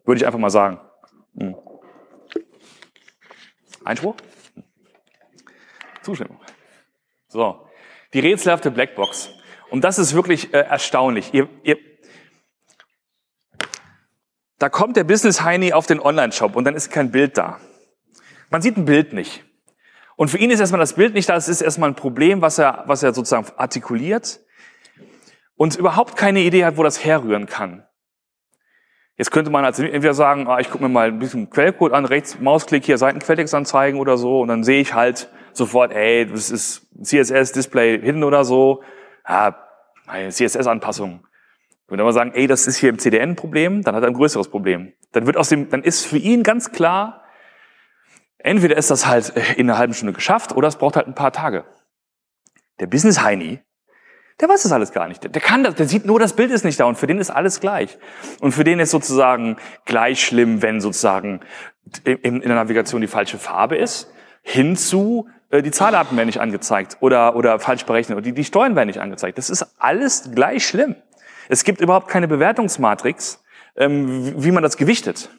Würde 0.06 0.20
ich 0.20 0.26
einfach 0.26 0.40
mal 0.40 0.52
sagen. 0.52 0.80
Hm. 1.40 1.56
Einspruch? 3.84 4.16
Zustimmung. 6.04 6.40
So 7.28 7.65
die 8.16 8.22
rätselhafte 8.22 8.72
Blackbox. 8.72 9.30
Und 9.70 9.84
das 9.84 10.00
ist 10.00 10.14
wirklich 10.14 10.54
äh, 10.54 10.60
erstaunlich. 10.60 11.34
Ihr, 11.34 11.50
ihr, 11.64 11.78
da 14.58 14.70
kommt 14.70 14.96
der 14.96 15.04
Business 15.04 15.42
Heini 15.42 15.74
auf 15.74 15.86
den 15.86 16.00
Online-Shop 16.00 16.56
und 16.56 16.64
dann 16.64 16.76
ist 16.76 16.90
kein 16.90 17.12
Bild 17.12 17.38
da. 17.38 17.60
Man 18.50 18.62
sieht 18.62 18.78
ein 18.78 18.86
Bild 18.86 19.12
nicht. 19.12 19.44
Und 20.16 20.30
für 20.30 20.38
ihn 20.38 20.50
ist 20.50 20.62
erstmal 20.62 20.80
das 20.80 20.94
Bild 20.94 21.14
nicht 21.14 21.28
da, 21.28 21.36
es 21.36 21.50
ist 21.50 21.62
erstmal 21.62 21.90
ein 21.90 21.96
Problem, 21.96 22.42
was 22.42 22.58
er, 22.58 22.86
was 22.88 23.04
er 23.04 23.14
sozusagen 23.14 23.48
artikuliert 23.58 24.40
und 25.58 25.76
überhaupt 25.76 26.16
keine 26.16 26.40
Idee 26.40 26.64
hat, 26.64 26.78
wo 26.78 26.84
das 26.84 27.04
herrühren 27.04 27.48
kann. 27.48 27.85
Jetzt 29.18 29.32
könnte 29.32 29.50
man 29.50 29.64
also 29.64 29.84
entweder 29.84 30.14
sagen, 30.14 30.48
ah, 30.48 30.60
ich 30.60 30.70
gucke 30.70 30.84
mir 30.84 30.90
mal 30.90 31.08
ein 31.08 31.20
bisschen 31.20 31.50
Quellcode 31.50 31.94
an, 31.94 32.06
rechts 32.06 32.40
Mausklick 32.40 32.86
hier 32.86 32.98
Seitenquelltext 32.98 33.54
anzeigen 33.56 34.00
oder 34.00 34.18
so 34.18 34.42
und 34.42 34.50
dann 34.50 34.64
sehe 34.64 34.82
ich 34.82 34.94
halt, 34.94 35.30
sofort, 35.58 35.94
ey, 35.94 36.26
das 36.26 36.52
ist 36.52 36.88
CSS 37.02 37.54
Display 37.54 38.00
Hidden 38.02 38.24
oder 38.24 38.46
so. 38.46 38.84
Ja, 39.28 39.58
CSS-Anpassung. 40.30 41.26
Wenn 41.88 41.98
wir 41.98 42.04
mal 42.04 42.14
sagen, 42.14 42.32
ey, 42.34 42.48
das 42.48 42.68
ist 42.68 42.78
hier 42.78 42.90
im 42.90 43.00
CDN 43.00 43.36
Problem, 43.36 43.82
dann 43.82 43.96
hat 43.96 44.04
er 44.04 44.08
ein 44.08 44.16
größeres 44.16 44.50
Problem. 44.50 44.94
Dann 45.12 45.26
wird 45.26 45.38
aus 45.38 45.50
dem, 45.50 45.70
dann 45.70 45.84
ist 45.84 46.06
für 46.06 46.18
ihn 46.18 46.44
ganz 46.44 46.72
klar, 46.72 47.24
entweder 48.38 48.76
ist 48.78 48.92
das 48.92 49.08
halt 49.08 49.30
in 49.56 49.70
einer 49.70 49.78
halben 49.78 49.94
Stunde 49.94 50.14
geschafft 50.14 50.56
oder 50.56 50.68
es 50.68 50.76
braucht 50.76 50.96
halt 50.96 51.08
ein 51.08 51.16
paar 51.16 51.32
Tage. 51.32 51.66
Der 52.80 52.88
Business 52.88 53.22
Heini, 53.22 53.62
der 54.42 54.50
weiß 54.50 54.64
das 54.64 54.72
alles 54.72 54.92
gar 54.92 55.08
nicht. 55.08 55.24
Der, 55.24 55.42
kann 55.42 55.64
das, 55.64 55.76
der 55.76 55.88
sieht 55.88 56.06
nur, 56.06 56.20
das 56.20 56.34
Bild 56.34 56.52
ist 56.52 56.66
nicht 56.66 56.80
da 56.80 56.86
und 56.86 56.98
für 56.98 57.08
den 57.08 57.20
ist 57.20 57.30
alles 57.30 57.62
gleich. 57.62 57.98
Und 58.42 58.52
für 58.52 58.64
den 58.64 58.80
ist 58.80 58.92
sozusagen 58.92 59.58
gleich 59.86 60.24
schlimm, 60.24 60.62
wenn 60.62 60.82
sozusagen 60.82 61.40
in, 62.04 62.18
in 62.22 62.42
der 62.42 62.56
Navigation 62.56 63.02
die 63.02 63.08
falsche 63.08 63.38
Farbe 63.38 63.78
ist, 63.78 64.12
hinzu, 64.42 65.30
äh, 65.50 65.62
die 65.62 65.72
Zahlarten 65.72 66.18
werden 66.18 66.28
nicht 66.28 66.42
angezeigt 66.42 66.98
oder, 67.00 67.36
oder 67.36 67.60
falsch 67.60 67.86
berechnet 67.86 68.18
oder 68.18 68.24
die, 68.24 68.34
die 68.34 68.44
Steuern 68.44 68.76
werden 68.76 68.88
nicht 68.88 69.00
angezeigt. 69.00 69.38
Das 69.38 69.50
ist 69.50 69.66
alles 69.80 70.32
gleich 70.34 70.66
schlimm. 70.66 70.96
Es 71.48 71.64
gibt 71.64 71.80
überhaupt 71.80 72.08
keine 72.08 72.28
Bewertungsmatrix, 72.28 73.44
ähm, 73.78 74.34
wie 74.44 74.52
man 74.52 74.64
das 74.64 74.78
gewichtet. 74.78 75.30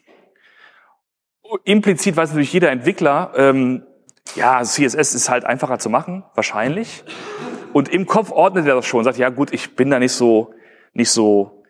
Implizit 1.65 2.17
weiß 2.17 2.31
natürlich 2.31 2.53
jeder 2.53 2.71
Entwickler, 2.71 3.33
ähm, 3.37 3.83
ja, 4.35 4.63
CSS 4.63 5.15
ist 5.15 5.29
halt 5.29 5.45
einfacher 5.45 5.79
zu 5.79 5.89
machen, 5.89 6.25
wahrscheinlich. 6.35 7.05
Und 7.77 7.91
im 7.91 8.07
Kopf 8.07 8.31
ordnet 8.31 8.67
er 8.67 8.75
das 8.75 8.87
schon, 8.87 9.05
sagt, 9.05 9.19
ja 9.19 9.29
gut, 9.29 9.53
ich 9.53 9.77
bin 9.77 9.91
da 9.91 9.99
nicht 9.99 10.13
so, 10.13 10.55
nicht 10.95 11.11
so 11.11 11.63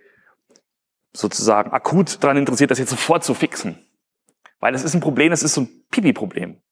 sozusagen 1.12 1.72
akut 1.72 2.22
daran 2.22 2.36
interessiert, 2.36 2.70
das 2.70 2.78
jetzt 2.78 2.90
sofort 2.90 3.24
zu 3.24 3.34
fixen. 3.34 3.84
Weil 4.60 4.72
das 4.72 4.84
ist 4.84 4.94
ein 4.94 5.00
Problem, 5.00 5.30
das 5.30 5.42
ist 5.42 5.54
so 5.54 5.62
ein 5.62 5.68
Pipi-Problem. 5.90 6.62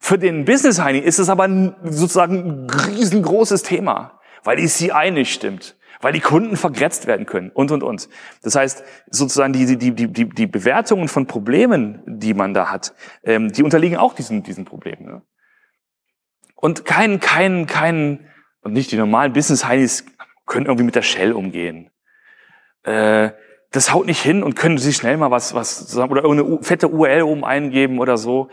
Für 0.00 0.18
den 0.18 0.44
Business 0.44 0.80
Heini 0.80 0.98
ist 0.98 1.20
es 1.20 1.28
aber 1.28 1.48
sozusagen 1.84 2.64
ein 2.64 2.70
riesengroßes 2.70 3.62
Thema, 3.62 4.18
weil 4.42 4.56
die 4.56 4.66
CI 4.66 5.12
nicht 5.12 5.32
stimmt, 5.32 5.76
weil 6.00 6.12
die 6.12 6.18
Kunden 6.18 6.56
vergrätzt 6.56 7.06
werden 7.06 7.26
können 7.26 7.50
und, 7.50 7.70
und, 7.70 7.84
und. 7.84 8.08
Das 8.42 8.56
heißt, 8.56 8.82
sozusagen 9.08 9.52
die, 9.52 9.76
die, 9.76 9.94
die, 9.94 10.08
die, 10.08 10.28
die 10.28 10.46
Bewertungen 10.48 11.06
von 11.06 11.28
Problemen, 11.28 12.02
die 12.08 12.34
man 12.34 12.54
da 12.54 12.72
hat, 12.72 12.92
ähm, 13.22 13.52
die 13.52 13.62
unterliegen 13.62 13.98
auch 13.98 14.14
diesen, 14.14 14.42
diesen 14.42 14.64
Problemen. 14.64 15.04
Ne? 15.04 15.22
Und 16.62 16.86
kein, 16.86 17.20
kein, 17.20 17.66
kein, 17.66 18.30
und 18.62 18.72
nicht 18.72 18.90
die 18.90 18.96
normalen 18.96 19.32
Business 19.34 19.66
Heinis 19.66 20.06
können 20.46 20.66
irgendwie 20.66 20.84
mit 20.84 20.94
der 20.94 21.02
Shell 21.02 21.32
umgehen. 21.32 21.90
Äh, 22.84 23.32
das 23.72 23.92
haut 23.92 24.06
nicht 24.06 24.22
hin 24.22 24.42
und 24.42 24.54
können 24.54 24.78
sich 24.78 24.96
schnell 24.96 25.16
mal 25.16 25.30
was, 25.30 25.54
was 25.54 25.96
oder 25.96 26.24
eine 26.24 26.58
fette 26.62 26.88
URL 26.88 27.22
oben 27.22 27.44
eingeben 27.44 27.98
oder 27.98 28.16
so 28.16 28.48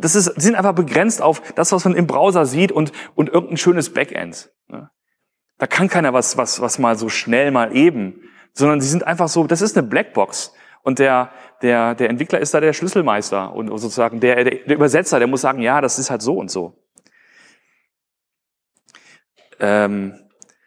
das 0.00 0.14
ist, 0.14 0.26
sind 0.40 0.54
einfach 0.54 0.74
begrenzt 0.74 1.22
auf 1.22 1.40
das, 1.54 1.72
was 1.72 1.84
man 1.84 1.94
im 1.94 2.06
Browser 2.06 2.46
sieht 2.46 2.72
und, 2.72 2.92
und 3.14 3.28
irgendein 3.28 3.56
schönes 3.56 3.92
Backend. 3.92 4.50
Ne? 4.68 4.90
Da 5.58 5.66
kann 5.66 5.88
keiner 5.88 6.12
was, 6.12 6.36
was, 6.36 6.60
was 6.60 6.78
mal 6.78 6.96
so 6.96 7.08
schnell 7.08 7.50
mal 7.50 7.76
eben, 7.76 8.22
sondern 8.52 8.80
sie 8.80 8.88
sind 8.88 9.06
einfach 9.06 9.28
so, 9.28 9.44
das 9.46 9.62
ist 9.62 9.76
eine 9.76 9.86
Blackbox. 9.86 10.52
Und 10.82 10.98
der, 10.98 11.30
der, 11.60 11.94
der 11.94 12.08
Entwickler 12.08 12.38
ist 12.38 12.54
da 12.54 12.60
der 12.60 12.72
Schlüsselmeister 12.72 13.52
und 13.54 13.68
sozusagen 13.68 14.20
der, 14.20 14.44
der 14.44 14.74
Übersetzer, 14.74 15.18
der 15.18 15.28
muss 15.28 15.42
sagen, 15.42 15.60
ja, 15.60 15.82
das 15.82 15.98
ist 15.98 16.10
halt 16.10 16.22
so 16.22 16.36
und 16.36 16.50
so. 16.50 16.78
Ähm, 19.60 20.14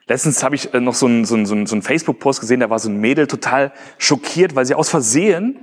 letztens 0.07 0.43
habe 0.43 0.55
ich 0.55 0.73
äh, 0.73 0.79
noch 0.79 0.95
so 0.95 1.05
einen, 1.05 1.25
so 1.25 1.35
einen, 1.35 1.45
so 1.45 1.75
einen 1.75 1.81
Facebook-Post 1.81 2.39
gesehen, 2.39 2.59
da 2.59 2.69
war 2.69 2.79
so 2.79 2.89
ein 2.89 2.97
Mädel 2.97 3.27
total 3.27 3.73
schockiert, 3.97 4.55
weil 4.55 4.65
sie 4.65 4.75
aus 4.75 4.89
Versehen 4.89 5.59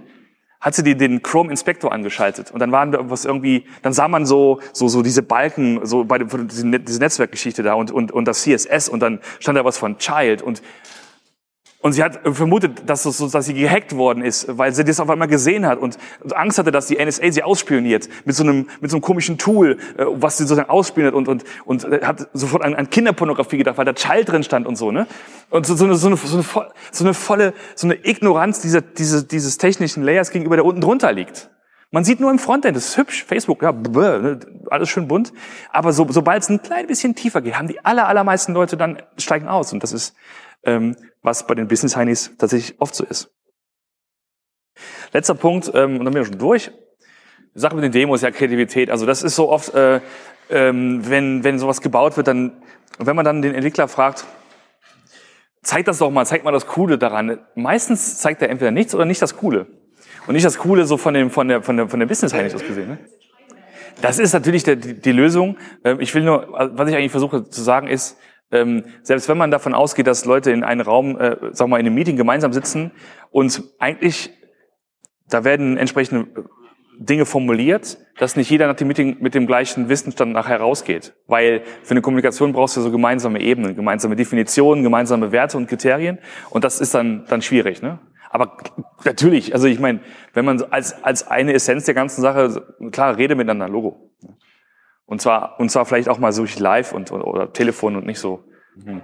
hat 0.61 0.75
sie 0.75 0.83
den 0.83 1.23
Chrome 1.23 1.51
Inspector 1.51 1.91
angeschaltet. 1.91 2.51
Und 2.51 2.61
dann 2.61 2.71
waren 2.71 2.93
da 2.93 3.09
was 3.09 3.25
irgendwie, 3.25 3.65
dann 3.83 3.95
sah 3.95 4.09
man 4.09 4.27
so 4.27 4.61
so 4.75 4.89
so 4.89 5.03
diese 5.03 5.23
Balken, 5.23 5.87
so 5.87 6.05
bei 6.05 6.19
diese 6.19 6.69
Netzwerkgeschichte 6.69 7.63
da 7.63 7.75
und 7.75 7.91
und 7.91 8.13
und 8.13 8.27
das 8.27 8.43
CSS 8.43 8.91
und 8.91 9.01
dann 9.01 9.21
stand 9.39 9.57
da 9.57 9.65
was 9.65 9.79
von 9.79 9.97
Child 9.97 10.43
und 10.43 10.61
und 11.83 11.93
sie 11.93 12.05
hat 12.05 12.21
vermutet, 12.25 12.83
dass, 12.87 13.05
dass 13.05 13.47
sie 13.47 13.55
gehackt 13.55 13.97
worden 13.97 14.23
ist, 14.23 14.59
weil 14.59 14.75
sie 14.75 14.85
das 14.85 15.01
auf 15.01 15.09
einmal 15.09 15.29
gesehen 15.29 15.67
hat 15.67 15.79
und 15.79 15.97
Angst 16.35 16.59
hatte, 16.59 16.71
dass 16.71 16.87
die 16.87 17.03
NSA 17.03 17.33
sie 17.33 17.43
ausspioniert 17.43 18.09
mit 18.27 18.37
so 18.37 18.43
einem, 18.43 18.69
mit 18.83 18.91
so 18.91 18.99
einem 18.99 19.03
komischen 19.03 19.39
Tool, 19.39 19.79
äh, 19.97 20.05
was 20.07 20.37
sie 20.37 20.45
sozusagen 20.45 20.69
ausspioniert 20.69 21.15
und, 21.15 21.27
und, 21.27 21.45
und 21.65 21.85
hat 22.03 22.29
sofort 22.35 22.65
an, 22.65 22.75
an 22.75 22.91
Kinderpornografie 22.91 23.57
gedacht, 23.57 23.79
weil 23.79 23.87
da 23.87 23.95
Child 23.95 24.29
drin 24.29 24.43
stand 24.43 24.67
und 24.67 24.77
so, 24.77 24.91
ne? 24.91 25.07
Und 25.49 25.65
so, 25.65 25.75
so, 25.75 25.87
eine, 25.87 25.95
so, 25.95 26.09
eine, 26.09 26.17
so, 26.17 26.37
eine, 26.37 26.45
so 26.93 27.05
eine 27.05 27.15
volle, 27.15 27.55
so 27.75 27.87
eine 27.87 27.95
Ignoranz 28.07 28.61
dieser, 28.61 28.83
diese, 28.83 29.25
dieses 29.25 29.57
technischen 29.57 30.03
Layers 30.03 30.31
gegenüber, 30.31 30.57
der 30.57 30.67
unten 30.67 30.83
drunter 30.83 31.13
liegt. 31.13 31.51
Man 31.93 32.05
sieht 32.05 32.21
nur 32.21 32.31
im 32.31 32.39
Frontend, 32.39 32.77
das 32.77 32.91
ist 32.91 32.99
hübsch, 32.99 33.25
Facebook, 33.25 33.63
ja, 33.63 33.73
bäh, 33.73 34.19
ne, 34.19 34.39
alles 34.71 34.91
schön 34.91 35.09
bunt. 35.09 35.33
Aber 35.73 35.93
so, 35.93 36.07
sobald 36.11 36.43
es 36.43 36.49
ein 36.49 36.63
klein 36.63 36.87
bisschen 36.87 37.17
tiefer 37.17 37.41
geht, 37.41 37.59
haben 37.59 37.67
die 37.67 37.85
aller, 37.85 38.07
allermeisten 38.07 38.53
Leute 38.53 38.77
dann 38.77 39.03
steigen 39.17 39.49
aus. 39.49 39.73
Und 39.73 39.83
das 39.83 39.93
ist 39.93 40.15
ähm, 40.65 40.97
was 41.23 41.47
bei 41.47 41.55
den 41.55 41.69
Business 41.69 41.97
Heinis 41.97 42.33
tatsächlich 42.39 42.81
oft 42.81 42.95
so 42.95 43.05
ist. 43.05 43.31
Letzter 45.13 45.35
Punkt, 45.35 45.71
ähm, 45.75 45.99
und 45.99 46.05
dann 46.05 46.15
bin 46.15 46.23
ich 46.23 46.29
schon 46.29 46.39
durch. 46.39 46.71
Sache 47.55 47.75
mit 47.75 47.85
den 47.85 47.93
Demos, 47.93 48.23
ja, 48.23 48.31
Kreativität. 48.31 48.91
Also 48.91 49.07
das 49.07 49.23
ist 49.23 49.35
so 49.35 49.51
oft, 49.51 49.75
äh, 49.75 50.01
ähm, 50.51 51.03
wenn, 51.09 51.43
wenn 51.45 51.59
sowas 51.59 51.81
gebaut 51.81 52.17
wird, 52.17 52.29
dann, 52.29 52.63
wenn 52.99 53.17
man 53.17 53.25
dann 53.25 53.43
den 53.43 53.55
Entwickler 53.55 53.89
fragt, 53.89 54.25
zeig 55.63 55.85
das 55.85 55.99
doch 55.99 56.11
mal, 56.11 56.25
zeig 56.27 56.45
mal 56.45 56.53
das 56.53 56.67
Coole 56.67 56.97
daran. 56.97 57.39
Meistens 57.55 58.19
zeigt 58.19 58.41
er 58.43 58.51
entweder 58.51 58.71
nichts 58.71 58.95
oder 58.95 59.05
nicht 59.05 59.21
das 59.21 59.37
Coole. 59.37 59.67
Und 60.27 60.35
nicht 60.35 60.47
das 60.47 60.59
Coole 60.59 60.85
so 60.85 60.97
von 60.97 61.15
dem, 61.15 61.31
von 61.31 61.49
der, 61.49 61.63
von 61.63 61.77
der, 61.77 61.89
von 61.89 61.99
der 61.99 62.07
Business-Technik 62.07 62.55
aus 62.55 62.65
gesehen. 62.65 62.89
Ne? 62.89 62.99
Das 64.01 64.19
ist 64.19 64.33
natürlich 64.33 64.63
der, 64.63 64.77
die, 64.77 64.95
die 64.95 65.13
Lösung. 65.13 65.59
Ähm, 65.85 66.01
ich 66.01 66.15
will 66.15 66.23
nur, 66.23 66.47
was 66.53 66.89
ich 66.89 66.95
eigentlich 66.95 67.11
versuche 67.11 67.49
zu 67.49 67.63
sagen 67.63 67.89
ist, 67.89 68.17
ähm, 68.53 68.85
selbst 69.03 69.29
wenn 69.29 69.39
man 69.39 69.51
davon 69.51 69.75
ausgeht, 69.75 70.07
dass 70.07 70.25
Leute 70.25 70.51
in 70.51 70.65
einem 70.65 70.83
Raum, 70.83 71.19
äh, 71.19 71.37
wir 71.41 71.67
mal, 71.67 71.79
in 71.79 71.87
einem 71.87 71.95
Meeting 71.95 72.17
gemeinsam 72.17 72.53
sitzen 72.53 72.91
und 73.31 73.63
eigentlich, 73.79 74.31
da 75.29 75.45
werden 75.45 75.77
entsprechende 75.77 76.27
Dinge 77.01 77.25
formuliert, 77.25 77.97
dass 78.19 78.37
nicht 78.37 78.51
jeder 78.51 78.67
nach 78.67 78.75
dem 78.75 78.89
Meeting 78.89 79.17
mit 79.21 79.35
dem 79.35 79.47
gleichen 79.47 79.89
Wissensstand 79.89 80.33
nachher 80.33 80.61
rausgeht. 80.61 81.15
Weil 81.27 81.63
für 81.83 81.93
eine 81.93 82.03
Kommunikation 82.03 82.53
brauchst 82.53 82.77
du 82.77 82.83
so 82.83 82.91
gemeinsame 82.91 83.41
Ebenen, 83.41 83.75
gemeinsame 83.75 84.17
Definitionen, 84.17 84.83
gemeinsame 84.83 85.33
Werte 85.33 85.57
und 85.57 85.67
Kriterien. 85.67 86.19
Und 86.51 86.63
das 86.63 86.79
ist 86.79 86.95
dann, 86.95 87.25
dann 87.27 87.41
schwierig. 87.41 87.81
Ne? 87.81 88.01
Aber 88.29 88.59
natürlich, 89.05 89.55
also 89.55 89.67
ich 89.67 89.81
meine, 89.81 90.01
wenn 90.35 90.45
man 90.45 90.63
als, 90.71 91.03
als 91.03 91.27
eine 91.27 91.55
Essenz 91.55 91.87
der 91.87 91.95
ganzen 91.95 92.21
Sache, 92.21 92.67
klar, 92.93 93.17
rede 93.17 93.35
miteinander, 93.35 93.69
Logo. 93.69 94.11
Und 95.11 95.21
zwar, 95.21 95.59
und 95.59 95.71
zwar 95.71 95.87
vielleicht 95.87 96.09
auch 96.09 96.19
mal 96.19 96.31
so 96.31 96.47
live 96.59 96.93
und, 96.93 97.11
oder, 97.11 97.53
Telefon 97.53 97.97
und 97.97 98.07
nicht 98.07 98.21
so. 98.21 98.45
Mhm. 98.77 99.03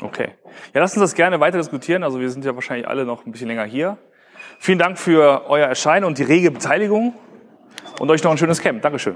Okay. 0.00 0.30
Ja, 0.74 0.80
lass 0.80 0.94
uns 0.94 1.02
das 1.02 1.14
gerne 1.14 1.38
weiter 1.38 1.56
diskutieren. 1.56 2.02
Also 2.02 2.18
wir 2.18 2.28
sind 2.30 2.44
ja 2.44 2.52
wahrscheinlich 2.56 2.88
alle 2.88 3.04
noch 3.04 3.24
ein 3.24 3.30
bisschen 3.30 3.46
länger 3.46 3.64
hier. 3.64 3.96
Vielen 4.58 4.80
Dank 4.80 4.98
für 4.98 5.48
euer 5.48 5.68
Erscheinen 5.68 6.04
und 6.04 6.18
die 6.18 6.24
rege 6.24 6.50
Beteiligung 6.50 7.14
und 8.00 8.10
euch 8.10 8.24
noch 8.24 8.32
ein 8.32 8.38
schönes 8.38 8.60
Camp. 8.60 8.82
Dankeschön. 8.82 9.14